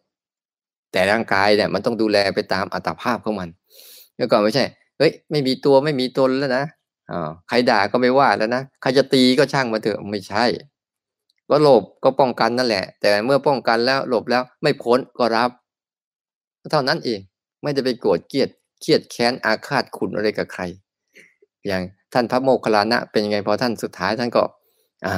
[0.93, 3.49] แต่ร่างกายเนี่ยมันต้องดูแลไปตามอัตภาพของมัน
[4.17, 4.65] แล้วก็ไม่ใช่
[4.99, 6.65] เฮ้ย ไม่มีตัวไม่มีตนแล้วนะ
[7.11, 10.45] อ่าใครด่าก็ไม่ว่าแล้วนะใครจะตีก็ช่างมาเถอะไม่ใช่
[11.51, 15.51] ก็หลบก็ป้องกันนั่นแหละ แต่เมื่อป้องกันแล้วหลบแล้วไม่พ้นก็รับ
[16.73, 17.21] เท่านั้นเอง
[17.63, 18.49] ไม่ได้ไปโกรธเกลียด
[18.81, 20.63] เครียดแค้นอาฆาตขุนอะไรกับใคร
[21.67, 24.43] อย่างท่านพระโมคคัลลานะ เป็นยังไงพอท่านสุดท้ายท่านก็
[25.07, 25.15] อ่า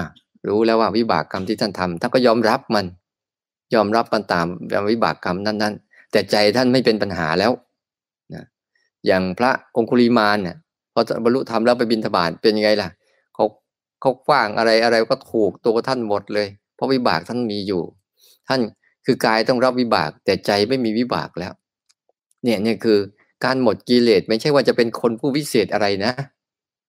[0.49, 2.85] รู้แล้วว่าวิบากกรรมที่ท่านทำท่านก็ยอมรับมัน
[3.75, 4.47] ยอมรับมันตาม
[4.91, 7.53] วิบากกรรมนั้น ๆ แต่ใจท่านไม่เป็นปัญหาแล้ว
[8.35, 8.45] นะ
[9.07, 10.57] อย่างพระองคุลิมานเนี่ย
[10.93, 12.89] พอบรรลุธรรมแล้วไปบินทบาทเป็นยังไงล่ะ
[13.35, 13.45] เขา
[14.01, 17.83] เขากว้างอะไรอะไรก็ถูกตัวท่านหมดเลย เพราะวิบากท่านมีอยู่
[18.49, 18.61] ท่าน
[19.07, 21.53] คือกายต้องรับวิบาก แต่ใจไม่มีวิบากแล้ว
[22.45, 22.99] เนี่ยเนี่ยคือ
[23.45, 26.13] การหมดกิเลสไม่ใช่ว่าจะเป็นคนผู้วิเศษอะไรนะ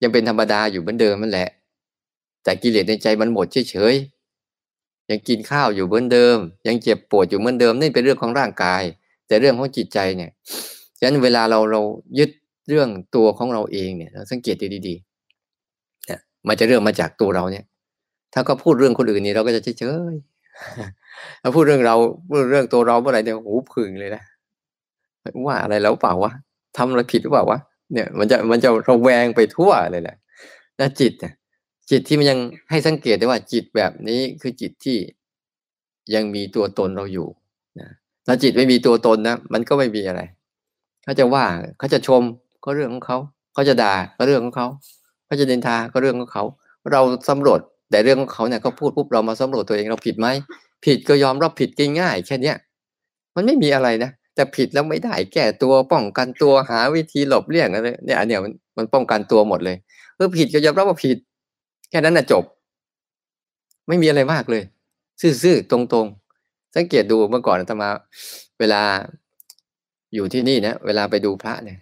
[0.02, 1.48] ยังเป็นธรรมดาอยู่เหมือนเดิมนั่นแหละ
[2.44, 4.21] แต่กิเลสในใจมันหมดเฉยๆ
[5.12, 8.82] ยังกินข้าวอยู่เหมือนเดิม ยังเจ็บปวดอยู่เหมือนเดิมนี่เป็นเรื่องของร่างกาย
[9.26, 10.30] แต่เรื่องของจิตใจเนี่ย
[10.98, 11.80] ฉะนั้นเวลาเราเรา
[12.18, 12.30] ยึด
[12.68, 17.64] เรื่องตัวของเราเองเนี่ยเราสังเกตดีๆเนี่ยมันจะเรื่องมาจากตัวเราเนี่ย
[18.34, 21.94] ถ้าก็พูดเรื่องคนอื่นนี่เราก็จะเฉยๆถ้าพูดเรื่องเรา
[22.28, 24.22] พูดเรื่องตัวเราเมื่อไหร่เนี่ยหูพึ่งเลยนะ
[25.46, 26.32] ว่าอะไรแล้วเปล่าวะ
[26.76, 27.58] ทำอะไรผิดหรือเปล่าวะ
[27.92, 30.16] เนี่ยมันจะมันจะระแวงไปทั่วเลยแหละ
[30.76, 31.32] แล้วจิตเนี่ย
[31.90, 32.38] จิตที่มันยัง
[32.70, 34.98] ให้สังเกตได้ว่าจิตแบบนี้คือจิตที่
[36.14, 37.28] ยังมีตัวตนเราอยู่
[37.80, 37.88] นะ
[38.26, 40.20] ถ้าจิตไม่มีตัวตนนะมันก็ไม่มีอะไร
[41.04, 41.44] เขาจะว่า
[41.78, 42.22] เขาจะชม
[42.64, 43.18] ก็เรื่องของเขา
[43.54, 44.66] เขาจะด่าก็เรื่องของเขา
[45.26, 46.44] เขาจะเดินทาก็เรื่องของเขา
[46.92, 50.28] เราสำรวจแต่เรื่องของเขาเนี่ยเขาพูดปุ๊บเรามาสำรวจตัวเองเราผิดไหม
[50.86, 52.56] ผิดก็ยอมรับผิดง่ายๆแค่เนี้ย
[53.34, 59.76] มันไม่มีอะไรนะแต่ผิดแล้วไม่ได้แก้ตัวป้องกันตัวหาวิธีหลบเลี่ยงอะไรเนี่ยอันเนี้ยมันมันป้องกันตัวหมดเลย
[60.16, 61.16] เออผิดก็ยอมรับว่าผิด
[61.92, 62.44] แค่นั้นน่ะจบ
[63.88, 64.62] ไม่มีอะไรมากเลย
[65.42, 67.88] ซื่อๆตรงๆ สังเกตดูเมื่อก่อนอาตมา
[68.60, 68.82] เวลา
[70.14, 71.78] อยู่ที่นี่นะเวลาไปดูพระเนี่ย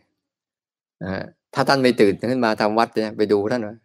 [1.54, 3.76] ถ้าท่านไม่ตื่นขึ้นมาทำวัดเนี่ยไปดูท่านว่า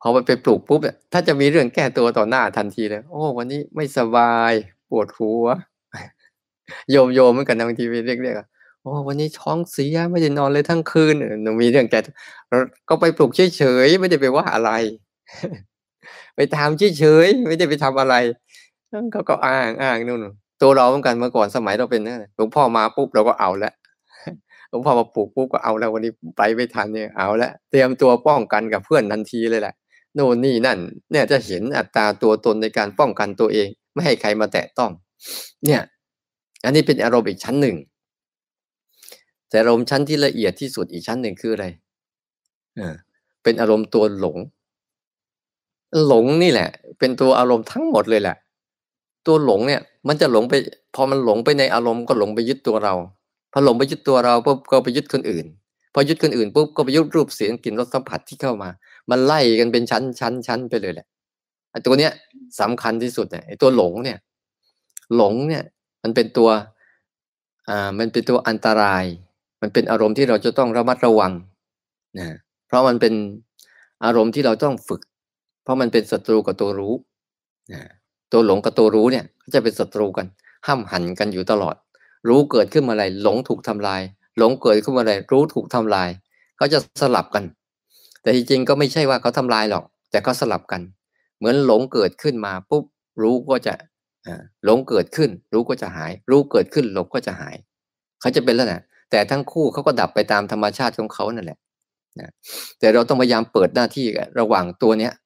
[0.00, 4.52] พอไปปลูกปุ๊บเนี่ยถ้าจะมีเรื่องแก้ตัวต่อหน้าทันทีเลย โอ้ วันนี้ไม่สบาย
[4.90, 5.46] ปวดหัว
[6.90, 8.36] โยมโยมเหมือนกันบางทีไปเรียกเรียก
[8.82, 12.00] โอ้วันนี้ท้องเสียไม่ได้นอนเลยทั้งคืนหนูมีเรื่องแก้
[12.88, 14.70] ก็ไปปลุกเฉยๆไม่ได้ไปว่าอะไร
[16.36, 18.14] ไปทำเฉยๆไม่ได้ไปทำอะไร
[19.12, 20.26] เขาก็อ้างอ้างนู่น
[20.62, 23.72] ตัวเราเหมือนกันเมื่อก่อนสมัยเราเป็นนะหลวงพ่อมาปุ๊บเราก็เอาละ
[24.70, 29.74] หลวงพ่อมาปลูกปุ๊บก็เอาแล้ววันนี้ไปไม่ทันเนี่ยเอาละเตรียมตัวป้องกันกับเพื่อนทันทีเลยแหละ
[30.14, 30.78] โน่นนี่นั่น
[31.10, 34.90] เนี่ยจะเห็นอัตราตัวตนในการป้องกันตัวเอง ไม่ให้ใครมาแตะต้อง
[35.66, 35.82] เนี่ย
[36.64, 37.76] อันนี้เป็นอารมณ์อีกชั้นหนึ่ง
[39.48, 41.66] แต่อารมณ์ชั้นที่ละเอียดที่สุดอีกชั้นหนึ่งคืออะไร
[42.76, 42.94] เออ
[43.42, 44.36] เป็นอารมณ์ตัวหลง
[46.04, 48.36] หลงนี่แหละ เป็นตัวอารมณ์ทั้งหมดเลยแหละ
[49.26, 50.54] ตัวหลงเนี่ย มันจะหลงไป
[50.94, 52.94] พอมันหลงไปในอารมณ์ก็หลงไปยึดตัวเรา
[53.52, 55.46] พอหลงไปยึดตัวเราปุ๊บก็ไปยึดคนอื่น
[55.94, 58.68] พอยึดคนอื่นปุ๊บก็ไปยึดรูปเสียงกลิ่นรสสัมผัสที่เข้ามา
[59.10, 61.06] มันไล่กันเป็นชั้นชั้นชั้นไปเลยแหละ
[61.70, 62.12] ไอ้ตัวเนี้ย
[62.60, 64.18] สำคัญที่สุดเนี่ยไอ้ตัวหลงเนี่ย
[65.16, 65.62] หลงเนี่ย
[66.02, 66.48] มันเป็นตัว
[67.68, 69.04] อ่ามันเป็นตัวอันตราย
[69.60, 71.32] มันเป็นอารมณ์ที่เราจะต้องระมัดระวัง
[72.18, 72.26] นะ
[72.66, 73.14] เพราะมันเป็น
[74.04, 75.00] อารมณ์ที่เราต้องฝึก
[75.66, 76.94] เพราะมันเป็นศัตรูกับตัวรู้
[77.72, 77.82] นะ
[78.32, 79.24] ตัวหลงกับตัวรู้เนี่ย
[79.54, 80.26] จะเป็นศัตรูกัน
[80.66, 81.74] ห้ามหันกันอยู่ตลอด
[82.28, 84.02] รู้เกิดขึ้นมาอะไรหลงถูกทำลาย
[84.38, 86.08] หลงเกิดขึ้นมาอะไรรู้ถูกทำลาย
[86.56, 87.44] เขาจะสลับกัน
[88.22, 90.80] แต่จริงๆก็ไม่ใช่ว่าเขาทำลายหรอก แต่เขาสลับกัน
[91.38, 92.84] เหมือนหลงเกิดขึ้นมาปุ๊บ
[93.22, 93.74] รู้ก็จะ
[94.64, 97.56] หลงเกิดขึ้น รู้ก็จะหาย รู้เกิดขึ้นหลงก็จะหาย
[98.20, 101.58] เขาจะเป็นแล้วนะแต่ทั้งคู่เขาก็ดับไปตามธรรมชาติของเขานั่นแหละ
[102.20, 102.30] นะ
[102.78, 104.06] แต่เราต้องพยายามเปิดหน้าที่
[104.40, 105.12] ระหว่างตัวเนี้ย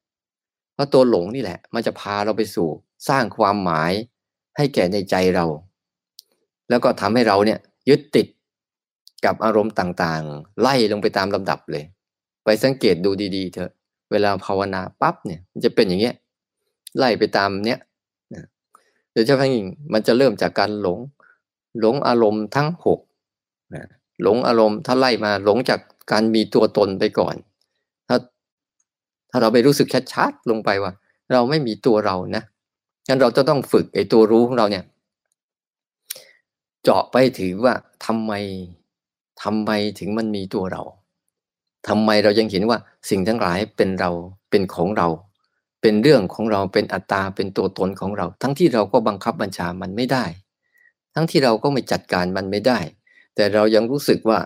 [0.81, 2.69] ราะตัวหลงนี่แหละ มันจะพาเราไปสู่
[3.09, 3.91] สร้างความหมาย
[4.57, 5.45] ให้แก่ในใจเรา
[6.69, 8.27] แล้วก็ทำให้เราเนี่ยยึดติด
[9.25, 11.83] กับอารมณ์ต่างๆ ไล่ลงไปตามลำดับเลย
[12.43, 13.71] ไปสังเกตดูดีๆเถอะ
[14.11, 16.15] เวลาภาวนาปั๊บเนี่ยมันจะเป็นอย่างเงี้ย
[16.97, 17.79] ไล่ไปตามเนี้ย
[19.13, 20.99] โดยเฉพาะยิ่งมันจะเริ่มจากการหลง
[21.79, 22.99] หลงอารมณ์ทั้งหก
[24.21, 25.79] หลงอารมณ์ถ้าไล่มาหลงจาก
[26.11, 27.35] การมีตัวตนไปก่อน
[29.31, 30.91] ถ้าเราไปรู้สึกชัดๆลงไปว่า
[31.31, 32.43] เราไม่มีตัวเรานะ
[33.07, 34.83] งั้นเราจะต้องฝึกไอ้ตัวรู้ของเราเนี่ย
[36.83, 37.73] เจาะไปถือว่า
[38.05, 38.31] ทำไม
[39.43, 40.83] ทำไมถึงมันมีตัวเรา
[41.87, 42.77] ทำไมเรายังเห็นว่า
[43.09, 44.11] สิ่งทั้งหลายเป็นเรา
[44.49, 45.07] เป็นของเรา
[45.81, 50.25] เป็นเรื่องของเราเป็นอัตตาเป็นตัวตนของเรา ทั้งที่เราก็บังคับบัญชามันไม่ได้
[51.15, 52.79] ทั้งที่เราก็ไม่จัดการมันไม่ได้
[53.35, 54.39] แต่เรายังรู้สึกว่า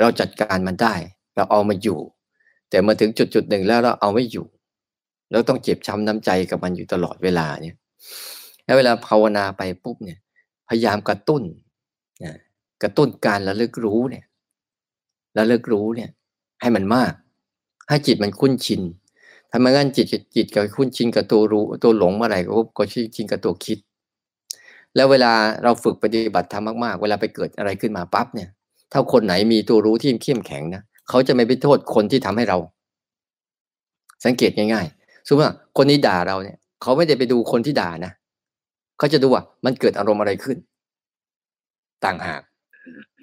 [0.00, 0.94] เราจัดการมันได้
[1.36, 1.98] เราเอามาอยู่
[2.70, 4.46] แต่มาถึงจุดจุดหนึ่งแล้วเราเอาไม่อยู่
[5.30, 7.76] แล้วต้องเจ็บช้ำน้ำใจกับมันอยู่ตลอดเวลาเนี่ย
[8.64, 10.18] แล้วเวลาภาวนาไปปุ๊บเนี่ย
[10.68, 11.42] พยายามกระตุ้น
[12.24, 12.34] นะ
[12.82, 14.24] กระตุ้นการระลึกรู้เนี่ย
[15.38, 16.10] ระลึกรู้เนี่ย
[16.60, 17.12] ให้มันมาก
[17.88, 18.82] ให้จิตมันคุ้นชิน
[19.50, 22.82] ถ้าไม่งั้นจิตจิตกับคุ้นชินกับตัวรู้ตัวหลงเมื่อไหร่ก็ก็
[23.16, 23.78] ชินกับตัวคิด
[24.94, 28.48] แล้วเวลาเราฝึกปฏิบัติธรรมมากๆ เวลาไปเกิดอะไรขึ้นมาปั๊บเนี่ย
[28.92, 32.58] ถ้าคนไหนมีตัวรู้ที่เข้มแข็งนะ เขาจะไม่ไปโทษคนที่ทำให้เรา
[34.24, 38.12] สังเกตง่ายๆสมมติว่าคนนี้ด่าเราเนี่ย เขาไม่ได้ไปดูคนที่ด่านะ
[38.98, 40.56] เขาจะดูว่ามันเกิดอารมณ์อะไรขึ้น
[42.04, 42.40] ต่างหาก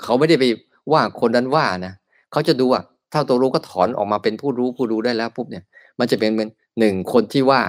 [0.04, 0.44] เขาไม่ได้ไป
[0.92, 1.94] ว่าคนนั้นว่านะ
[2.32, 2.82] เขาจะดูว่า
[3.14, 5.64] ถ้าตัวรู้ก็ถอนออกมาเป็นผู้รู้ผู้รู้ได้แล้วปุ๊บเนี่ย
[6.00, 7.62] มันจะเป็นเหมือนหนึ่งคนที่ว่า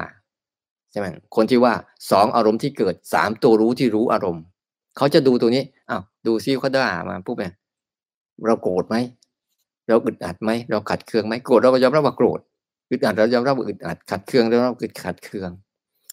[0.91, 1.73] ใช่ไหมคนที่ว่า
[2.11, 4.43] สองอารมณ์ที่เกิดสามตัวรู้ที่รู้อารมณ์
[4.97, 7.53] เขาจะดูตัวนี้อ้าวดูซิเขาด่ามาปุ๊บเนี่ย
[8.47, 8.97] เราโกรธไหม
[9.89, 12.41] เราอึดอัดไหมเราขัดเคืองไหมโกรธเราก็ยอมรับว่าโกรธ
[12.91, 15.51] อึดอัดเรายอมรับว่าอึดอัดขัดเคืองเรายอมรับอึดขัดเคือง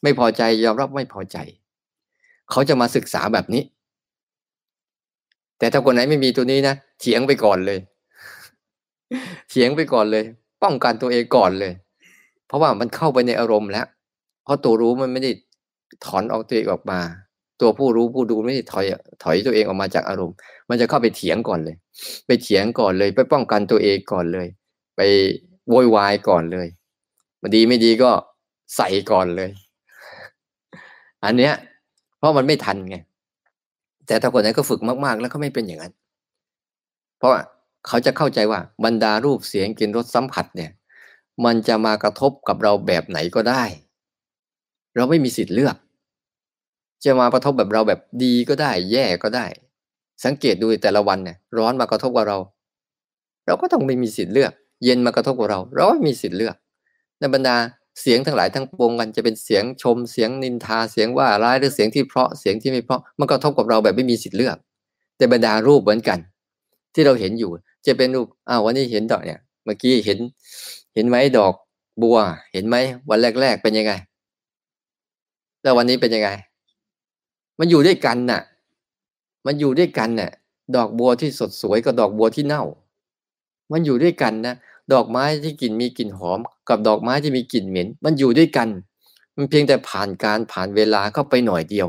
[0.04, 1.38] ไม่พอใจยอมรับไม่พอใจ
[2.52, 3.64] เขาจะมาศึกษาแบบนี้
[5.60, 7.80] แต่ถ้าคนไหนไม่มีตัวนี้นะเถียงไปก่อนเลย
[9.50, 10.24] เถียงไปก่อนเลย
[10.64, 11.74] ป้องกันตัวเองก่อนเลย
[12.48, 13.86] เพราะว่ามันเข้าไปในอารมณ์แล้ว
[14.44, 15.32] เพราะตัวรู้มันไม่ได้
[16.06, 17.00] ถอนออกตัวเองออกมา
[17.62, 18.86] ตัวผู้รู้ผู้ดูไม่ได้ถอย
[19.24, 20.36] ถอยตัวเองออกมาจากอารมณ์
[20.72, 21.76] มันจะเข้าไปเถียงก่อนเลย
[22.28, 24.48] ไปเถียงก่อนเลย ไปป้องกันตัวเองก่อนเลย
[24.96, 25.02] ไป
[25.70, 26.68] โวยวายก่อนเลย
[27.42, 28.12] มาดีไม่ดีก็
[28.76, 29.50] ใส่ก่อนเลย
[31.26, 31.54] อันเนี้ย
[32.18, 32.98] เพราะมันไม่ทันไง
[34.08, 35.94] แต่ถ้าคนไหนก็ฝึกมาก ๆ แล้วก็ไม่เป็นอย่างนั้น
[37.18, 37.32] เพราะ
[37.88, 40.72] เขาจะเข้าใจว่าบรรดารูปเสียงกลิ่นรสสัมผัสเนี่ย
[41.46, 43.64] มันจะมากระทบกับเราแบบไหนก็ได้
[44.96, 45.76] เราไม่มีสิทธิ์เลือก
[47.04, 49.46] จะมากระทบแบบเราแบบดีก็ได้ แย่ก็ได้
[50.24, 52.38] สังเกตดูแต่ละวันเนี่ยร้อนมากระทบกับเรา
[53.46, 54.52] เราก็ต้องไม่มีสิทธิ์เลือก
[54.84, 56.56] เย็นมากระทบกับเรา เราไม่มีสิทธิ์เลือก
[57.20, 57.56] ในบรรดา
[58.02, 64.58] เสียงทั้งหลายทั้งปวงกันจะเป็นเสียงชมเสียงนินทาเสียงว่าร้ายหรือเสียงที่เพราะเสียงที่ไม่เพราะมันกระทบกับเราแบบไม่มีสิทธิ์เลือก
[65.18, 66.20] แต่บรรดารูปเหมือนกัน
[66.94, 67.52] ที่เราเห็นอยู่
[67.86, 70.20] จะเป็นรูปอ้าววันนี้เห็นดอกเนี่ย เมื่อกี้เห็น
[70.94, 71.54] เห็นไหมดอก
[72.02, 72.18] บัว
[72.54, 72.76] เห็นไหม
[73.10, 73.92] วันแรก ๆ เป็นยังไง
[75.62, 76.30] แล้ววันนี้เป็นยังไง
[77.60, 78.42] มันอยู่ด้วยกันน่ะ
[79.46, 80.32] มันอยู่ด้วยกันน่ะ
[80.76, 82.64] ดอกบัวที่สดสวยกับดอกบัวที่เน่า
[83.72, 84.56] มันอยู่ด้วยกันนะ
[84.94, 88.68] ดอกไม้ที่กลิ่นมีกลิ่นหอม กับดอกไม้ที่มีกลิ่นเหม็น มันอยู่ด้วยกัน
[89.36, 91.88] มันเพียงแต่ผ่านการผ่านเวลาเข้าไปหน่อยเดียว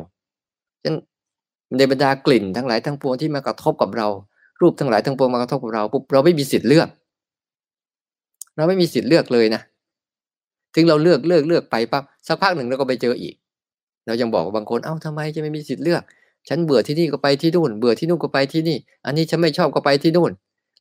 [0.82, 0.96] ฉะนั้น
[1.76, 4.08] ในบรรดากลิ่นทั้งหลายทั้งปวงที่มากระทบกับเรา
[4.60, 6.88] รูปทั้งหลายทั้งปวงมากระทบกับเราปุ๊บเราไม่มีสิทธิ์เลือก
[8.56, 9.62] เราไม่มีสิทธิ์เลือกเลยนะ
[10.74, 13.34] ถึงเราเลือกเลือกเลือกไปปั๊บสักพักหนึ่งเราก็ไปเจออีก
[14.06, 16.02] เรายังบอกบางคนเอ้าทำไมจะไม่มีสิทธิ์เลือก
[16.48, 18.76] ฉันเบื่อที่นี่ก็ไปที่นู่น เบื่อที่นู่นก็ไปที่นี่
[19.06, 20.30] อันนี้ฉันไม่ชอบก็ไปที่นู่น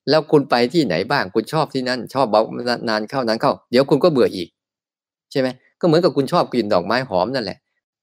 [0.09, 2.43] แล้วคุณไปที่ไหนบ้าง คุณชอบที่นั่น ชอบบอก
[2.89, 4.47] นานเข้านานเข้า เดี๋ยวคุณก็เบื่ออีก
[5.31, 5.47] ใช่ไหม
[5.79, 7.57] ก็เหมือนกับคุณชอบกลิ่นดอกไม้หอมนั่นแหละ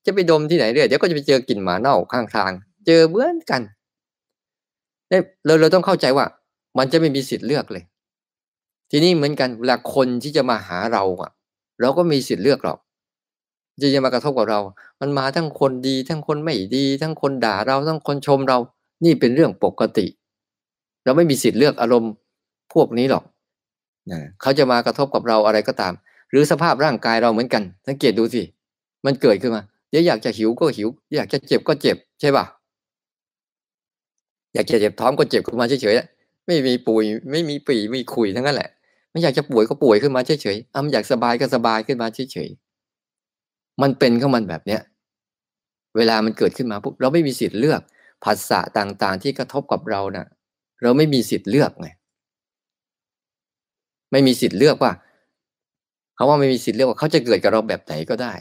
[0.06, 2.50] จะไปดมที่ไหนเรื่อยเดี๋ยวก็จะไปเจอกลิ่นหมาเน่าข้างทาง
[2.86, 3.62] เจอเหมือนกัน
[5.44, 6.26] เราเราต้องเข้าใจว่า
[6.78, 7.84] มันจะไม่มีสิทธิ์เลือกเลย
[8.90, 11.30] ทีนี้เหมือนกันเวลาคนที่จะมาหาเราอะ
[11.80, 12.78] เราก็มีสิทธิ์เลือกหรอก
[13.80, 14.60] จะจะมากระทบกับเรา
[15.00, 18.58] มันมาทั้งคนดี ทั้งคนไม่ดี ทั้งคนด่าเรา ทั้งคนชมเรา
[19.04, 20.06] นี่เป็นเรื่องปกติ
[21.04, 22.12] เราไม่มีสิทธิ์เลือกอารมณ์
[22.72, 23.24] พวกนี้หรอก
[24.10, 25.92] นะเขาจะมากระทบกับเราอะไรก็ตาม
[26.30, 28.42] หรือสภาพร่างกายเราเหมือนกัน สังเกตดูสิ
[29.06, 32.44] มันเกิดขึ้นมา เดี๋ยวอยากจะหิวก็หิว อยากจะเจ็บก็เจ็บ ใช่ป่ะ
[34.54, 38.70] อยากจะเจ็บท้องก็เจ็บขึ้นมาเฉยๆ ไม่มีป่วยไม่มีปีไม่มีคุยทั้งนั้นแหละ
[39.10, 42.67] ไม่อยากจะป่วยก็ป่วยขึ้นมาเฉยๆอะมันอยากสบายก็สบายขึ้นมาเฉยๆ
[43.82, 44.80] มันเป็นของมันแบบเนี้ย
[45.96, 47.80] เวลามันเกิดขึ้นมาปุ๊บเราไม่มีสิทธิ์เลือก
[48.24, 50.26] ภาษาต่างๆ ที่กระทบกับเรานะ่ะ
[50.82, 51.88] เราไม่มีสิทธิ์เลือกไง
[54.12, 54.92] ไม่มีสิทธิ์เลือกว่า
[56.14, 58.34] เขาว่าไม่มีสิทธิ์เลือกว่าเขาจะเกิดกับเราแบบไหนก็ได้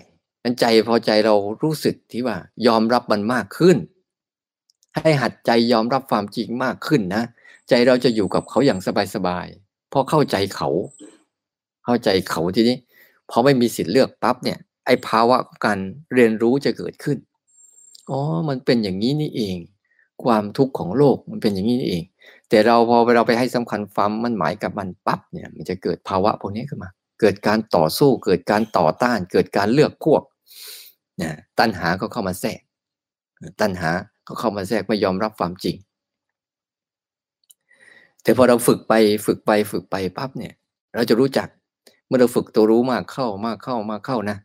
[0.43, 3.78] นั้นใจพอใจเรารู้สึกที่ว่า ยอมรับมันมากขึ้น
[4.95, 7.23] ให้หัดใจยอมรับความจริงมากขึ้นนะ
[7.69, 8.80] ใจเราจะอยู่กับเขาอย่าง
[9.15, 10.69] สบายๆเพราะเข้าใจเขา
[11.86, 12.78] เข้าใจเขาทีนี้
[13.30, 15.80] พอไม่มีสิทธิ์เลือกปั๊บเนี่ย ไอ้ภาวะการ
[16.13, 17.17] เรียนรู้จะเกิดขึ้น
[18.10, 18.19] อ๋อ
[18.50, 19.58] มันเป็นอย่างนี้นี่เอง
[20.23, 22.04] ความทุกข์ของโลกมันเป็นอย่างนี้นี่เอง
[22.50, 26.89] แต่เราพอเราไปให้สำคัญความมันหมายกับมันปั๊บเนี่ยมันจะเกิดภาวะพวกนี้ขึ้นมา
[27.21, 30.21] เกิดการต่อสู้ เกิดการต่อต้าน เกิดการเลือกพวก
[31.21, 32.60] นะตัณหาก็เข้ามาแทรก
[33.62, 33.91] ตัณหา
[34.28, 35.76] ก็เข้ามาแทรกไม่ยอมรับความจริง
[38.23, 38.93] แต่พอเราฝึกไป
[39.26, 40.54] ฝึกไปฝึกไปปั๊บเนี่ย
[40.95, 41.47] เราจะรู้จัก
[42.08, 44.38] เมื่อเราฝึกตัวรู้มากเข้ามากเข้ามากเข้านะ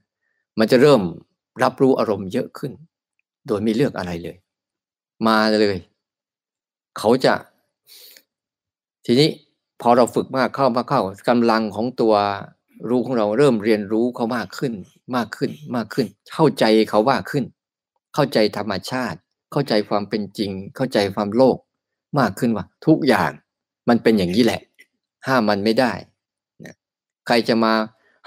[0.58, 1.02] มันจะเริ่ม
[1.62, 2.72] รับรู้อารมณ์เยอะขึ้น
[3.46, 4.36] โดยไม่เลือกอะไรเลย
[5.26, 5.78] มาเลย
[6.98, 7.34] เขาจะ
[9.06, 9.28] ทีนี้
[9.80, 12.14] พอเราฝึกมากเข้ามากเข้ากำลังของตัว
[12.88, 14.72] รู้ของเราเริ่มเรียนรู้เขามากขึ้น
[15.16, 17.44] มากขึ้นมากขึ้น เข้าใจเขามากขึ้น
[18.14, 19.18] เข้าใจธรรมชาติ
[19.52, 21.56] เข้าใจความเป็นจริง เข้าใจความโลก
[22.18, 23.30] มากขึ้นว่า ทุกอย่าง
[23.88, 24.60] มันเป็นอย่างนี้แหละ
[25.26, 25.92] ห้ามมันไม่ได้
[26.64, 26.74] นะ
[27.26, 27.72] ใครจะมา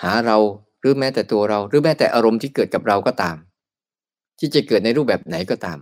[0.03, 0.38] หาเรา
[0.85, 3.35] รือแม้แต่ตัวเรา หรือแม้แต่อารมณ์ที่เกิดกับเราก็ตาม
[4.39, 5.77] ที่จะเกิดในรูปแบบไหนก็ตาม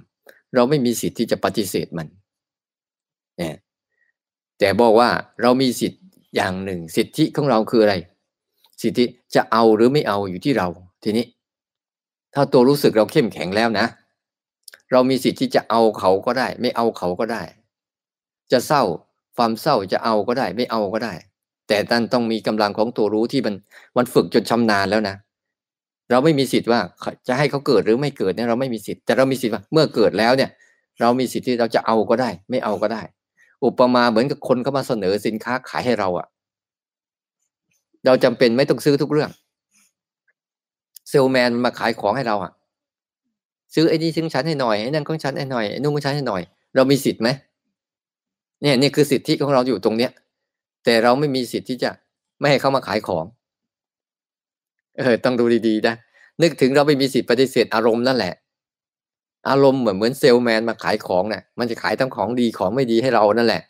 [0.55, 2.07] เราไม่มีสิทธิ์ที่จะปฏิเสธมัน
[3.37, 3.55] เนี่ย
[4.59, 5.09] แต่บอกว่า
[5.41, 6.01] เรามีสิทธิ์
[6.35, 7.95] อย่างหนึ่ง สิทธิของเราคืออะไร
[8.81, 10.67] สิทธิจะเอาหรือไม่เอาอยู่ที่เรา
[11.03, 11.25] ทีนี้
[12.33, 13.85] ถ้าตัวรู้สึกเราเข้มแข็งแล้วนะ
[14.91, 17.43] เรามีสิทธิ์ที่จะเอาเขาก็ได้ ไม่เอาเขาก็ได้
[18.51, 18.83] จะเศร้า
[19.35, 21.13] ความเศร้าจะเอาก็ได้ ไม่เอาก็ได้
[21.67, 23.55] แต่ท่านต้องมีกำลังของตัวรู้ที่มัน
[23.97, 25.15] มันฝึกจนชำนาญแล้วนะ
[26.11, 26.79] เราไม่มีสิทธิ์ว่า
[27.27, 30.49] จะให้เขาเกิดหรือไม่เกิดเนี่ยเราไม่มีสิทธิ์แต่เรามีสิทธิ์ว่าเมื่อเกิดแล้วเนี่ย
[31.01, 33.01] เรามีสิทธิ์ที่เราจะเอาก็ได้ ไม่เอาก็ได้
[33.65, 36.27] อุปมาเหมือนกับคนเขามาเสนอสินค้าขายให้เราอะ
[38.05, 39.29] เราจำเป็นไม่ต้องซื้อทุกเรื่อง
[41.09, 42.51] เซลแมนมาขายของให้เราอะ
[43.73, 46.41] ซื้อไอ้นี่ซึ่งฉันให้หน่อยไอ้นั่นของฉันให้หน่อยไอ้นู่นของฉันให้หน่อย
[46.75, 47.29] เรามีสิทธิ์ไหม
[48.61, 50.11] เนี่ยนี่คือสิทธิของเราอยู่ตรงเนี้ย
[50.85, 51.91] แต่เราไม่มีสิทธิ์ที่จะ
[52.39, 53.25] ไม่ให้เขามาขายของ
[54.97, 55.95] เออ ต้องดูดีๆนะ
[56.41, 58.33] นึกถึงเราไม่มีสิทธิ์ปฏิเสธอารมณ์นั่นแหละ
[59.49, 63.61] อารมณ์เหมือนเหมือนเซลแมนมาขายของเนี่ยมันจะขายทั้งของดีของไม่ดีให้เรานั่นแหละ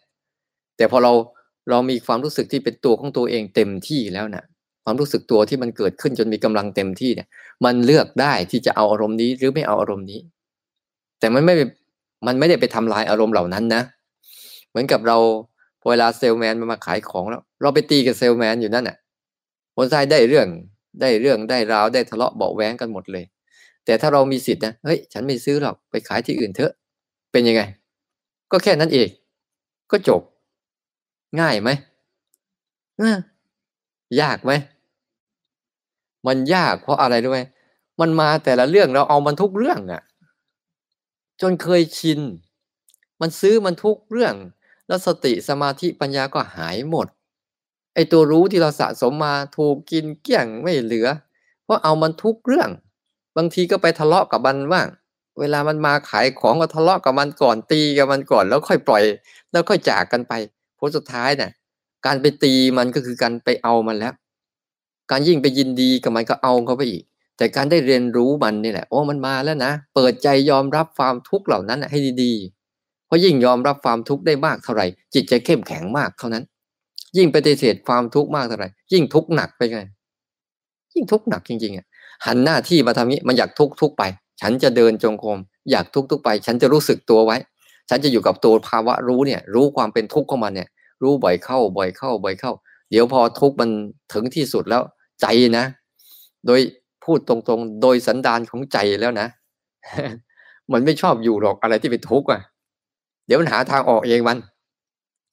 [0.77, 1.13] แต่พอเรา
[1.69, 4.45] เรามีความรู้สึกที่เป็นตัวของตัวเองเต็มที่แล้วนะ่ะ
[4.83, 7.27] ความรู้สึกตัวที่มันเกิดขึ้นจนมีกำลังเต็มที่เนี่ย
[7.65, 10.19] มันเลือกได้ที่จะเอาอารมณ์นี้หรือไม่เอาอารมณ์นี้
[11.19, 11.55] แต่มันไม่
[12.27, 13.81] มันไม่ได้ไปทำลายอารมณ์เหล่านั้นนะ
[14.69, 15.17] เหมือนกับเรา
[15.87, 18.97] เวลาเซลแมนมาขายของแล้ว เราไปตีกับเซลแมนอยู่นั่นน่ะ
[19.75, 20.47] ผลท้ายได้เรื่อง
[21.01, 23.25] ได้เรื่องได้ราวได้ทะเลาะเบาแว้งกันหมดเลย
[23.85, 26.71] แต่ถ้าเรามีสิทธิ์นะเฮ้ยฉันไม่ซื้อหรอกไปขายที่อื่นเถอะ
[27.31, 27.61] เป็นยังไง
[28.51, 29.07] ก็แค่นั้นเอง
[29.91, 30.21] ก็จบ
[31.39, 31.69] ง่ายไหม
[34.21, 34.51] ยากไหม
[36.27, 37.41] มันยากเพราะอะไรด้วย
[37.99, 40.01] มันมาแต่ละเรื่องเราเอามันทุกเรื่องอะ่ะ
[41.41, 42.19] จนเคยชิน
[43.21, 44.33] มันซื้อมันทุกเรื่อง
[44.87, 47.07] แล้วสติสมาธิปัญญาก็หายหมด
[47.95, 51.07] ไอตัวรู้ที่เราสะสมมาถูกกินเกลี้ยงไม่เหลือ
[51.63, 52.69] เพราะเอามันทุกเรื่อง
[53.37, 54.87] บางทีก็ไปทะเลาะกับมันบ้าง
[55.39, 59.03] เวลามันมาขายของก็ทะเลาะกับมันก่อนตีกับมันก่อน แล้วค่อยปล่อย
[59.51, 60.33] แล้วค่อยจากกันไป
[60.79, 61.51] ผลสุดท้ายเนี่ย
[62.05, 64.13] การไปตีมันก็คือการไปเอามันแล้ว
[65.11, 67.03] การยิ่งไปยินดีกับมันก็เอาเขาไปอีก
[67.37, 72.33] แต่การได้เรียนรู้มันนี่แหละโอ้มันมาแล้วนะ เปิดใจยอมรับความทุกข์เหล่านั้นให้ดี
[73.13, 76.43] ราะยิ่งยอมรับความทุกข์ได้มากเท่าไหร่ จิตจะเข้มแข็งมากเท่านั้น
[77.17, 79.81] ยิ่งปฏิเสธความทุกข์มากเท่าไหร่ ยิ่งทุกข์หนักไปไง
[80.93, 81.85] ยิ่งทุกข์หนักจริงๆอะ
[82.25, 84.03] หันหน้าที่มาทำนี้มันอยากทุกข์ทุกไป
[84.41, 85.39] ฉันจะเดินจงกรม
[85.71, 87.37] อยากทุกข์ทุกไป ฉันจะรู้สึกตัวไว้
[87.89, 90.69] ฉันจะอยู่กับตัวภาวะรู้เนี่ย รู้ความเป็นทุกข์ของมันเนี่ย
[91.03, 92.51] รู้บ่อยเข้า บ่อยเข้า บ่อยเข้า
[92.91, 93.69] เดี๋ยวพอทุกข์มัน
[94.13, 94.81] ถึงที่สุดแล้ว
[95.21, 95.25] ใจ
[95.57, 95.65] นะ
[96.45, 96.59] โดย
[97.03, 99.27] พูดตรงๆ โดยสันดานของใจแล้วนะ
[100.73, 102.41] มันไม่ชอบอยู่หรอกอะไรที่เป็นทุกข์อะ
[103.25, 104.37] เดี๋ยวมันหาทางออกเองมัน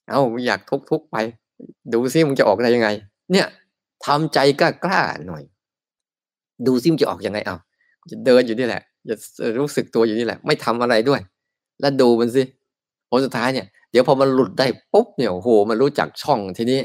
[0.09, 1.17] เอาอยากทุกทุกไป
[1.93, 2.89] ดูซิมึงจะออกได้ยังไง
[3.33, 3.47] เนี่ย
[4.07, 5.43] ทำใจกล้ากล้าหน่อย
[6.67, 7.57] ดูซิมึงจะออกยังไงเอา
[8.11, 9.15] จะเดินอยู่นี่แหละจะ
[9.61, 11.21] รู้สึกตัวอยู่นี่แหละ ไม่ทำอะไรด้วย
[11.81, 12.43] แล้วดูมันสิ
[13.11, 16.81] ผลสุดท้ายเนี่ยเดี๋ยวพอมันหลุดได้ปุ๊บเนี่ยโอ้โหมันรู้จักช่องทีนี้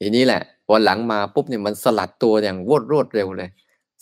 [0.00, 3.50] ทีนี้แหละวันหลังมาปุ๊บเนี่ยมันสลัดตัวอย่างรวดรวดเร็วเลย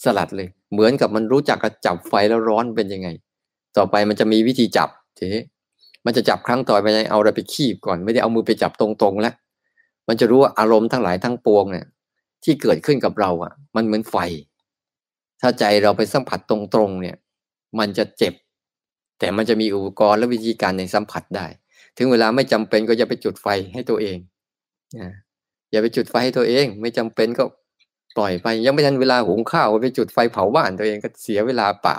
[0.04, 3.08] สลัดเลย เหมือนกับมันรู้จักกระจับไฟแล้วร้อนเป็นยังไง
[3.76, 5.42] ต่อไปมันจะมีวิธีจับ ทีนี้
[6.04, 9.34] มันจะจับครั้งต่อไปเอาอะไรไปคีบก่อน ไม่ได้เอามือไปจับตรงๆแล้ว
[10.08, 11.86] มันจะรู้ว่าอารมณ์ทั้งหลายทั้งปวงเนี่ย
[12.44, 14.16] ที่เกิดขึ้นกับเราอะ มันเหมือนไฟ
[15.40, 16.56] ถ้าใจเราไปสัมผัสตร
[16.88, 17.16] งๆเนี่ย
[17.78, 18.34] มันจะเจ็บ
[19.18, 21.46] แต่มันจะมีอุปกรณ์และวิธีการในสัมผัสได้
[21.96, 24.18] ถึงเวลาไม่จำเป็นก็อย่าไปจุดไฟให้ตัวเอง
[25.70, 27.44] อย่าไปจุดไฟให้ตัวเอง ไม่จำเป็นก็
[28.16, 31.98] ปล่อยไปยังไม่ทันเวลาหุงข้าวไปจุดไฟเผาบ้านตัวเองก็เสียเวลาเปล่า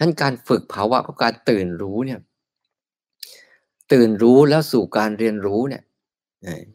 [0.00, 2.20] นั้นการฝึกภาวะของการตื่นรู้เนี่ย
[3.92, 5.82] ตื่นรู้แล้วสู่การเรียนรู้เนี่ย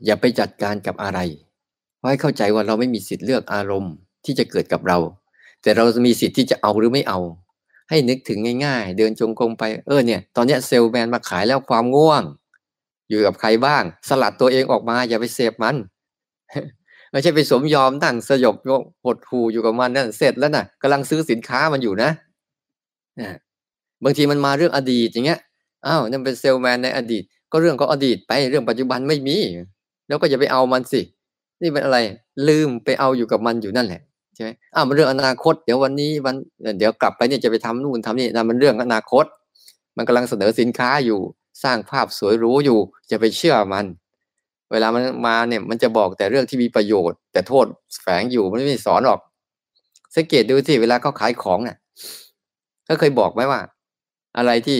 [0.05, 1.19] อย่าไปจัดการกับอะไร
[1.97, 3.93] เพราะให้เข้าใจว่าเราไม่มีสิทธิ์เลือกอารมณ์
[4.26, 4.97] ที่จะเกิดกับเรา
[5.63, 7.19] แต่เราจะมีสิทธิ์ที่จะเอาหรือไม่เอา
[7.89, 12.24] ให้นึกถึงง่ายๆ เดินจงกรมไปเออเนี่ย ตอนนี้เซลแมนมาขายแล้วความง่วง
[13.09, 15.76] อยู่กับใครบ้าง สลัดตัวเองออกมา อย่าไปเสพมัน
[17.11, 18.55] ไม่ใช่ไปสมยอมนั่งสยบ
[19.05, 22.09] หดหูอยู่กับมันนั่นเสร็จแล้วนะ่ะกำลังซื้อสินค้ามันอยู่นะ
[24.03, 25.39] บางทีมันมาเรื่องอดีตอย่างเงี้ย
[25.88, 29.38] อ้าวนั่นเป็นเซลแมนในอดีต ก็เรื่องก็อดีตไปเรื่องปัจจุบันไม่มี
[30.07, 31.01] แล้วก็อย่าไปเอามันสิ
[31.62, 31.97] นี่เป็นอะไร
[32.47, 34.01] ลืมไปเอาอยู่กับมันอยู่นั่นแหละ
[34.36, 36.36] ใช่ไหมอ้าวมันเรื่องอนาคต เดี๋ยววันนี้วัน
[36.78, 39.26] เดี๋ยวกลับไปเนี่ยจะไปทำนู่นทำนี่นั่นมันเรื่องอนาคต
[39.97, 41.20] มันกำลังเสนอสินค้าอยู่
[41.64, 42.80] สร้างภาพสวยรู้อยู่
[43.12, 43.86] จะไปเชื่อมัน
[44.72, 47.66] เวลามันมาเนี่ยมันจะบอกแต่เรื่องที่มีประโยชน์ แต่โทษ
[48.01, 49.20] แฝงอยู่มันไม่สอนหรอก
[50.16, 51.78] สังเกตดูสิเวลาเขาขายของเนี่ย
[52.92, 53.62] เขาเคยบอกไหมว่า
[54.38, 54.80] อะไรที่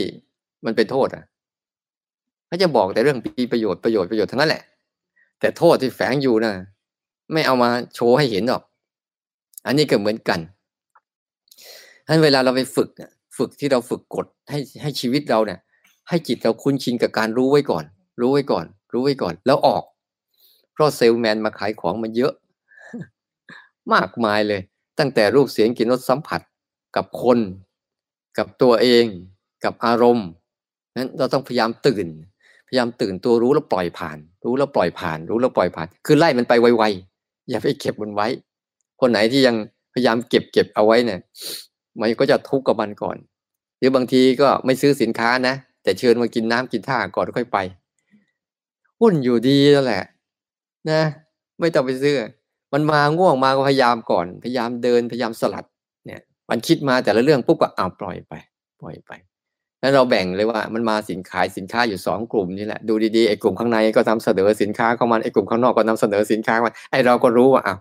[0.64, 1.24] มันเป็นโทษอะ
[2.46, 4.62] เขาจะบอกแต่เรื่องมีประโยชน์ประโยชน์ประโยชน์ทั้งนั้นแหละ
[5.40, 6.52] แต่โทษที่แฝงอยู่นะ
[7.32, 8.62] ไม่เอามาโชว์ให้เห็นหรอก
[9.66, 10.40] อันนี้ก็เหมือนกัน
[12.04, 12.88] ฉะนั้นเวลาเราไปฝึก
[13.36, 15.58] ฝึกที่เราฝึกกดให้ให้ชีวิตเราเนี่ย
[16.08, 17.84] ให้จิตเราคุ้นชินกับการรู้ไว้ก่อน
[18.20, 19.84] รู้ไว้ก่อน รู้ไว้ก่อน แล้วออก
[20.72, 22.32] เพราะเซลแมนมาขายของมันเยอะ
[23.94, 24.60] มากมายเลย
[24.98, 26.40] ตั้งแต่รูปเสียงกลิ่นรสสัมผัส
[26.96, 27.38] กับคน
[28.38, 29.04] กับตัวเอง
[29.64, 30.28] กับอารมณ์
[30.96, 32.06] นั้นเราต้องพยายามตื่น
[32.68, 38.28] พยายามตื่นตัวรู้แล้วปล่อยผ่าน รู้แล้วปล่อยผ่าน รู้แล้วปล่อยผ่าน คือไล่มันไปไวๆอย่าไปเก็บมันไว้
[39.00, 39.56] คนไหนที่ยัง
[39.94, 41.20] พยายามเก็บเก็บเอาไว้เนี่ย
[42.00, 43.16] มันก็จะทุกข์กับมันก่อน
[43.78, 47.58] หรือบางทีก็ไม่ซื้อสินค้านะแต่เชิญมากินน้ำกินท่าก่อนค่อยไป
[49.00, 50.04] หุ้นอยู่ดีแล้วแหละ
[50.90, 51.02] นะ
[51.60, 52.14] ไม่ต้องไปซื้อ
[52.72, 55.64] มันมาง่วงมาก็พยายามก่อน พยายามเดินพยายามสลัด
[56.52, 58.32] มันคิดมาแต่ละเรื่องปุ๊บก็เอาปล่อยไป
[58.80, 59.12] ปล่อยไป
[59.80, 67.78] แล้วเราแบ่งเลยว่ามันมาสินขายสินค้าอยู่สองกลุ่มนี่แหละดูดีๆไอ้กลุ่มข้างในก็ทำเสนอสินค้าเข้ามาไอ้กลุ่มข้างนอกก็นำเสนอสินค้ามาไอ้เราก็รู้ว่าอ้าว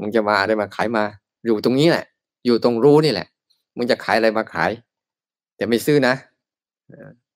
[0.00, 1.04] มึงจะมาได้มาขายมา
[1.46, 2.04] อยู่ตรงนี้แหละ
[2.46, 3.26] อยู่ตรงรู้นี่แหละ
[3.76, 4.70] มึงจะขายอะไรมาขาย
[5.56, 6.14] แต่ไม่ซื้อนะ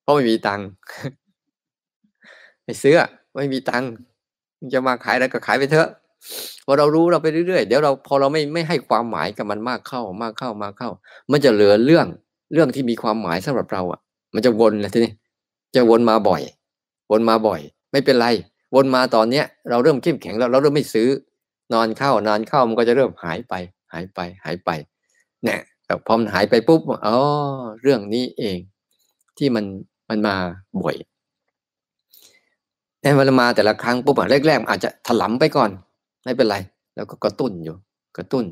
[0.02, 0.66] เพราะไม่มีตังค์
[2.64, 2.94] ไม่ซื้อ
[3.34, 3.90] ไม่มีตังค์
[4.58, 5.88] มึงจะมาขายอะไรก็ขายไปเถอะ
[6.66, 10.90] พอเรารู้เราไปเรื่อยๆ เดี๋ยวเราพอเราไม่ไม่ให้ความหมายกับมันมากเข้ามากเข้ามากเข้า
[11.30, 12.06] มันจะเหลือเรื่อง
[12.52, 14.00] เรื่องที่มีความหมายสำหรับเราอะ
[14.34, 15.12] มันจะวนเลยทีนี้
[15.74, 16.42] จะวนมาบ่อย
[17.10, 17.60] วนมาบ่อย
[17.92, 18.26] ไม่เป็นไร
[18.74, 21.08] วนมาตอนเนี้ย เราเริ่มเข้มแข็งแล้วเราเริ่มไม่ซื้อ
[21.74, 23.54] นอนเข้านอนเข้ามันก็จะเริ่มหายไป
[23.92, 24.70] หายไปหายไป
[25.44, 27.16] เนี่ยแต่พอมันหายไปปุ๊บอ๋อ
[27.82, 28.58] เรื่องนี้เอง
[29.38, 29.64] ที่มัน
[30.08, 30.34] มันมา
[30.82, 30.96] บ่อย
[33.00, 35.70] แต่เวลามาแต่ละครั้งปุ๊บแรกๆอาจจะถลำไปก่อน
[36.28, 36.56] ไม่เป็นไร
[36.94, 37.76] แล้วก็กระตุ้นอยู่
[38.16, 38.44] กระตุ้น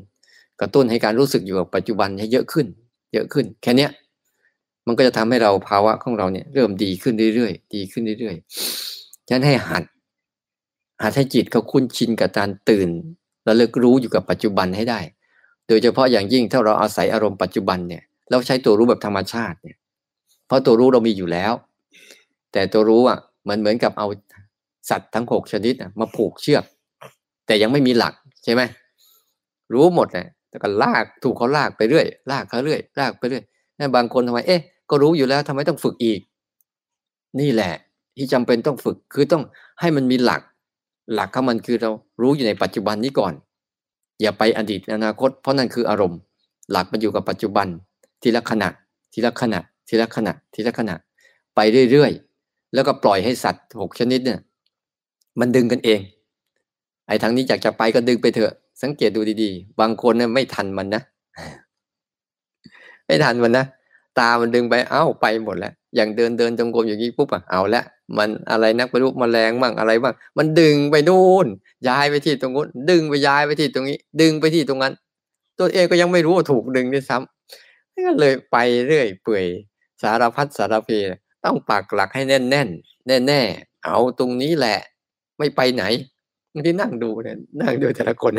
[0.61, 2.67] กระตุ้นให้การรู้สึกอยู่กับปัจจุบันให้เยอะขึ้น
[3.13, 3.91] เยอะขึ้น แค่เนี้ย
[4.87, 9.83] มันก็จะทำให้เราภาวะของเราเนี่ย เริ่มดีขึ้นเรื่อยๆ ดีขึ้นเรื่อยๆฉะนั้นให้หัด
[11.01, 12.89] หัดให้จิตเขาคุ้นชินกับการตื่น
[13.43, 14.99] แล้วเลิกรู้อยู่กับปัจจุบันให้ได้
[15.67, 19.77] โดยเฉพาะอย่างยิ่งถ้าเราอาศัยอารมณ์ปัจจุบันเนี่ย เราใช้ตัวรู้แบบธรรมชาติเนี่ย
[20.47, 21.53] เพราะตัวรู้เรามีอยู่แล้ว
[22.51, 23.19] แต่ตัวรู้อะ
[23.49, 24.07] มันเหมือนกับเอา
[24.89, 26.63] สัตว์ทั้งหกชนิดมาผูกเชือก
[27.47, 28.61] แต่ยังไม่มีหลักใช่ไหม
[29.73, 33.43] รู้หมดเลยแต่ก็ลากถูกเขาลากไปเรื่อยลากเขาเรื่อยลากไปเรื่อย
[33.77, 36.19] นั่บางคนทำไมเอ๊ะก็รู้อยู่แล้วทำไมต้องฝึกอีก
[37.39, 37.73] นี่แหละ
[38.17, 39.43] ที่จำเป็นต้องฝึกคือต้อง
[39.79, 40.41] ให้มันมีหลัก
[41.13, 41.91] หลักของมันคือเรา
[42.21, 43.33] รู้อยู่ในปัจจุบันนี้ก่อน
[44.21, 46.19] อย่าไปอดีตอนาคต เพราะนั่นคืออารมณ์
[46.71, 47.67] หลักมันอยู่กับปัจจุบัน
[48.21, 48.69] ทีละขณะ
[49.13, 50.95] ทีละขณะ ทีละขณะ ทีละขณะ
[51.55, 51.59] ไป
[51.91, 54.39] เรื่อยๆแล้วก็ปล่อยให้สัตว์หกชนิดเนี่ย
[55.39, 55.99] มันดึงกันเอง
[57.07, 61.01] ไอ้ทางนี้อยากจะไปก็ดึงไปเถอะ สังเกตดูดีๆ บางคนเนี่ยไม่ทันมันนะ
[63.07, 63.65] ไม่ทันมันนะ
[64.19, 67.83] ตามันดึงไป เอ้าไปหมดแล้ว อย่างเดินเดินจงกรมอย่างนี้ปุ๊บอะ เอาละ
[68.17, 71.47] มันอะไรนักไปรู้มแมลงบ้างอะไรบ้าง มันดึงไปนู่น
[71.87, 74.93] ย้ายไปที่ตรงนู้น ดึงไปย้ายไปที่ตรงนี้ ดึงไปที่ตรงนั้น
[75.59, 79.45] ตัวเองก็ยังไม่รู้ว่าถูกดึงด้วยซ้ำก็เลยไปเรื่อยเปื่อย
[80.01, 80.89] สารพัดสารเพ
[81.45, 82.67] ต้องปักหลักให้แน่นแน่น
[83.07, 83.41] แน่แน่
[83.83, 84.77] เอาตรงนี้แหละ
[85.37, 85.83] ไม่ไปไหน
[86.65, 88.33] ที่นั่งดูเนี่ยนั่งดูแต่ละคน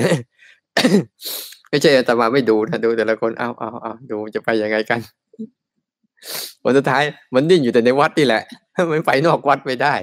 [1.69, 5.01] ไม่ใช่แต่มาไม่ดูนะดูแต่ละคนเอาเอาเอาดูจะไปยังไงกัน
[6.63, 7.03] ผลสุดท้าย
[7.35, 8.43] มันดิ้นอยู่แต่ในวัดนี่แหละ
[8.91, 9.95] มันไปนอกวัดไม่ได้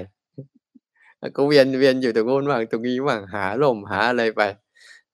[1.36, 4.40] ก็เวียนเวียนอยู่ตรงโน้นบ้างตรงนี้บ้างหาลมหาอะไรไป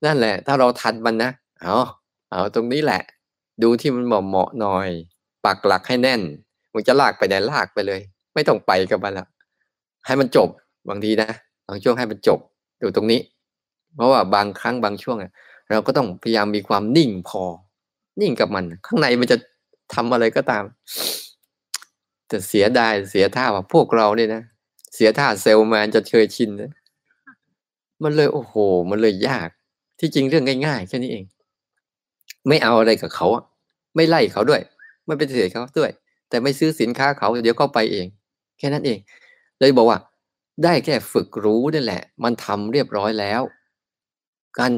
[0.05, 1.31] นั่นแหละ ถ้าเราทันมันนะ
[1.61, 1.75] เอา
[2.31, 3.01] เอาตรงนี้แหละ
[3.63, 4.89] ดูที่มันเหมาะเหมาะหน่อย
[5.45, 6.21] ปักหลักให้แน่น
[6.73, 7.99] มันจะลากไปไหนลากไปเลย
[8.33, 9.27] ไม่ต้องไปกับมันละ
[10.05, 10.49] ให้มันจบ
[10.89, 11.29] บางทีนะ
[11.67, 12.39] บางช่วงให้มันจบ
[12.83, 13.21] อยู่ตรงนี้
[13.95, 15.17] เพราะว่าบางครั้งบางช่วง
[15.69, 17.43] เราก็ต้องพยายามมีความนิ่งพอ
[18.21, 19.37] นิ่งกับมัน ข้างในมันจะ
[19.93, 20.63] ทำอะไรก็ตาม
[22.27, 24.43] แต่เสียดายเสียท่าว่าพวกเราเนี่ยนะ
[24.93, 26.71] เสียท่าเซลแมนจะเชยชินนะ
[28.03, 28.53] มันเลยโอ้โห
[28.89, 29.49] มันเลยยาก
[29.99, 31.23] ที่จริงเรื่องง่ายๆแค่นี้เอง
[32.47, 33.27] ไม่เอาอะไรกับเขา
[33.95, 34.61] ไม่ไล่เขาด้วย
[35.05, 35.91] ไม่ไปเสียเขาด้วย
[36.29, 38.07] แต่ไม่ซื้อสินค้าเขาเดี๋ยวเขาไปเอง
[38.57, 38.99] แค่นั้นเอง
[39.59, 39.97] เลยบอกว่า
[40.63, 43.41] ได้แค่ฝึกรู้นั่แหละ มันทำเรียบร้อยแล้ว
[44.59, 44.71] การ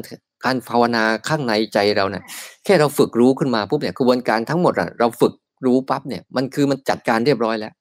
[0.44, 2.24] การภาวนาข้างในใจเราเนะี่ย
[2.64, 5.34] แค่เราฝึกรู้ขึ้นมาปุ๊บเนี่ยกระบวนการทั้งหมดอะเราฝึก
[5.66, 7.72] รู้ปั๊บเนี่ย มันคือมันจัดการเรียบร้อยแล้ว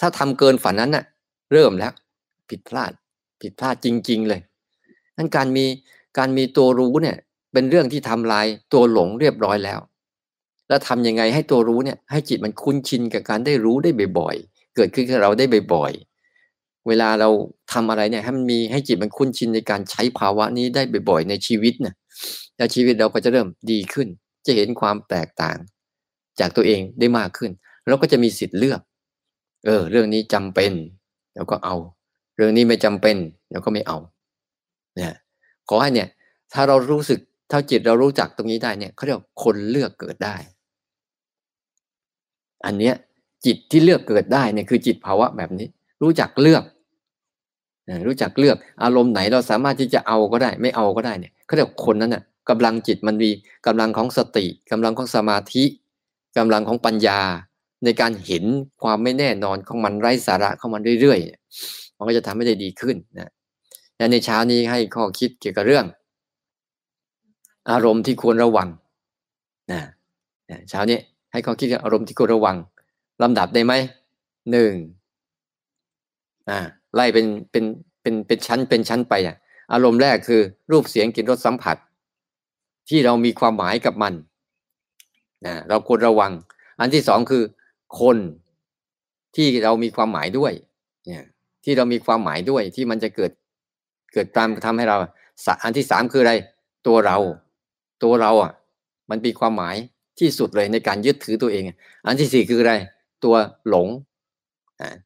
[0.00, 1.04] ถ้าทำเกินฝันนั้นน่ะ
[1.52, 1.92] เริ่มแล้ว
[2.48, 2.92] ผิดพลาด
[3.40, 4.40] ผิดพลาดจริง ๆ เลย
[5.16, 5.64] นั้นการมี
[6.18, 7.16] การมีตัวรู้เนี่ย
[7.52, 9.80] เป็นเรื่องที่ทำลายตัวหลงเรียบร้อยแล้ว
[10.68, 15.44] แล้วทำยังไงให้ตัวรู้เนี่ย ให้จิตมันคุ้นชินกับการได้รู้ได้บ่อยๆเกิดขึ้นกับเราได้
[15.74, 16.09] บ่อยๆ
[16.90, 17.28] เวลาเรา
[17.72, 21.94] ทำอะไรเนี่ยให้มันมีให้จิตมันคุ้นชินในการใช้ภาวะนี้ได้บ่อยๆในชีวิตนะ
[22.56, 24.08] แล้วชีวิตเราก็จะเริ่มดีขึ้น
[24.46, 25.58] จะเห็นความแตกต่าง
[26.40, 27.50] จากตัวเองได้มากขึ้น
[27.88, 28.80] เราก็จะมีสิทธิ์เลือก
[29.66, 30.72] เออ เรื่องนี้จำเป็น
[31.34, 31.76] เราก็เอา
[32.36, 33.16] เรื่องนี้ไม่จำเป็น
[33.50, 33.98] เราก็ไม่เอา
[34.96, 35.14] เนี่ย
[35.68, 36.08] ขอให้เนี่ย
[36.52, 37.20] ถ้าเรารู้สึก
[37.50, 40.36] ถ้าจิตเรารู้จักตรงนี้ได้เนี่ยเขาเรียกคนเลือกเกิดได้
[42.66, 42.94] อันเนี้ย
[43.46, 45.68] จิตที่เลือกเกิดได้เนี่ยคือจิตภาวะแบบนี้
[46.02, 46.62] รู้จักเลือก
[48.06, 53.30] รู้จักเลือกอารมณ์ไหนเราสามารถที่จะเอาก็ได้ ไม่เอาก็ได้เนี่ยเขาเรียกคนนั้นน่ะกำลังจิตมันมี
[53.66, 55.64] กำลังของสติกำลังของสมาธิ
[56.38, 57.20] กำลังของปัญญา
[57.84, 58.44] ในการเห็น
[58.82, 63.30] ความไม่แน่นอนของมันไร้สาระของมันเรื่อยๆมันก็จะทำให้ได้ดีขึ้นนะ
[64.12, 65.86] ในเช้านี้ให้ข้อคิดเกี่ยวกับเรื่อง
[67.70, 68.68] อารมณ์ที่ควรระวัง
[69.72, 69.80] นะ
[70.70, 70.98] เช้านี้
[71.32, 72.56] ให้ข้อคิดอารมณ์ที่ควรระวัง
[73.22, 73.72] ลำดับได้ไหม
[74.50, 74.72] หนึ่ง
[76.50, 76.58] อ่า
[76.94, 77.64] ไล่เป็นเป็น
[78.02, 79.36] เป็นเป็นชั้นเป็นชั้นไปอะ
[79.72, 81.76] อารมณ์แรกคือ รูปเสียงกลิ่นรสสัมผัส
[82.88, 84.12] ที่เรามีความหมายกับมัน
[85.46, 86.32] นะเราควรระวัง
[86.80, 87.42] อันที่สองคือ
[88.00, 88.16] คน
[89.36, 90.52] ที่เรามีความหมายด้วย
[91.06, 91.24] เนี่ย
[91.64, 93.32] ที่เรามีความหมายด้วยที่มันจะเกิด
[94.12, 94.96] เกิดตามทำให้เรา
[95.64, 96.34] อันที่สามคืออะไร
[96.86, 97.16] ตัวเรา
[98.02, 98.52] ตัวเราอะ
[99.10, 99.76] มันมีความหมาย
[100.20, 101.64] ที่สุดเลยในการยึดถือตัวเอง
[102.06, 102.74] อันที่สี่คืออะไร
[103.24, 103.34] ตัว
[103.68, 103.88] หลง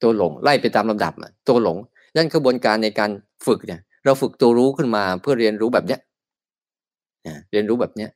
[0.03, 1.13] ตัวหลงไล่ไปตามลำดับ
[1.49, 1.77] ตัวหลง
[2.17, 3.11] นั่นกระบวนการในการ
[3.47, 6.01] ฝึกเนี่ย เราฝึกตัวรู้ขึ้นมาเพื่อเรียนรู้แบบเนี้ย
[7.51, 8.11] เรียนรู้แบบเนี้ย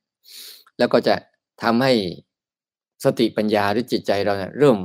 [0.79, 1.15] แล้วก็จะ
[1.63, 1.93] ทำให้
[3.05, 4.77] สติปัญญาหรือจิตใจเราเนี่ยเริ่ม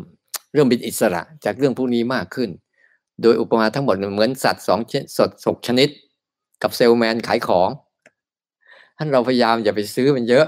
[0.54, 2.50] เริ่มเป็นอิสระจากเรื่องพวกนี้มากขึ้น
[3.22, 4.80] โดยอุปมาทั้งหมดเหมือนสัตว์สอง
[5.18, 5.90] สดสกชนิด
[6.62, 7.70] กับเซลแมนขายของ
[8.98, 10.46] ท่านเราพยายามอย่าไปซื้อมันเยอะ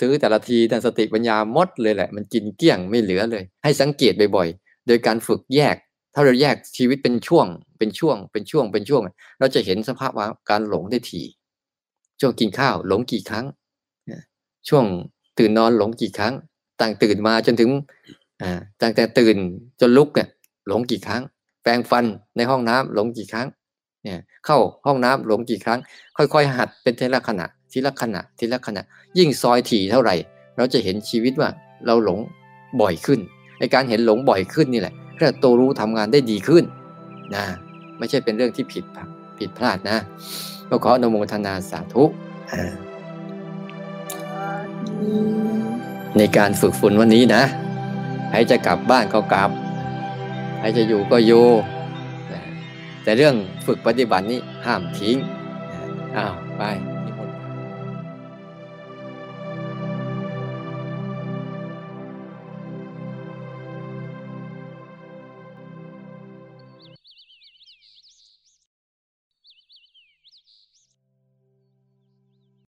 [0.00, 5.76] ซื้อแต่ละทีแต่สติปัญญาหมดเลยแหละ มันกินเกลี้ยงไม่เหลือเลย ให้สังเกตบ่อยๆ โดยการฝึกแยก
[6.14, 7.46] ถ้าเราแยกชีวิตเป็นช่วง
[7.78, 9.02] เป็นช่วง เป็นช่วง เป็นช่วง
[9.38, 11.22] เราจะเห็นสภาพว่าการหลงได้ที
[12.20, 13.46] ช่วงกินข้าวหลงกี่ครั้ง
[14.68, 14.84] ช่วง
[15.38, 16.34] ตื่นนอนหลงกี่ครั้ง
[16.80, 17.70] ตั้งตื่นมาจนถึง
[18.42, 18.50] อ่า
[18.82, 19.36] ตั้งแต่ตื่น
[19.80, 20.28] จนลุกเนี่ย
[20.68, 21.22] หลงกี่ครั้ง
[21.62, 22.04] แปรงฟัน
[22.36, 23.46] ในห้องน้ำหลงกี่ครั้ง
[24.04, 25.80] เนี่ยเข้าห้องน้ำหลงกี่ครั้ง
[26.16, 28.82] ค่อยๆ หัดเป็นทีละขณะทีละขณะทีละขณะ
[29.18, 30.14] ยิ่งซอยถี่เท่าไหร่
[30.56, 31.50] เราจะเห็นชีวิตว่า
[31.86, 32.18] เราหลง
[32.80, 33.20] บ่อยขึ้น
[33.58, 36.64] ในการเห็นหลงบ่อยขึ้นนี่แหละเพื่อตัวรู้ทำงานได้ดีขึ้น
[37.34, 37.44] นะ
[37.98, 38.84] ไม่ใช่เป็นเรื่องที่ผิด
[39.38, 39.98] ผิดพลาดนะ
[40.68, 42.04] ก็ขออนุโมทนาสาธุ
[46.16, 47.42] ในการฝึกฝนวันนี้นะ
[48.30, 49.50] ใครจะกลับบ้านก็กลับ
[50.58, 51.46] ใครจะอยู่ก็อยู่
[53.02, 53.34] แต่เรื่อง
[53.66, 55.16] ฝึกปฏิบัตินี้ห้ามทิ้ง
[56.16, 56.62] อ้าวไป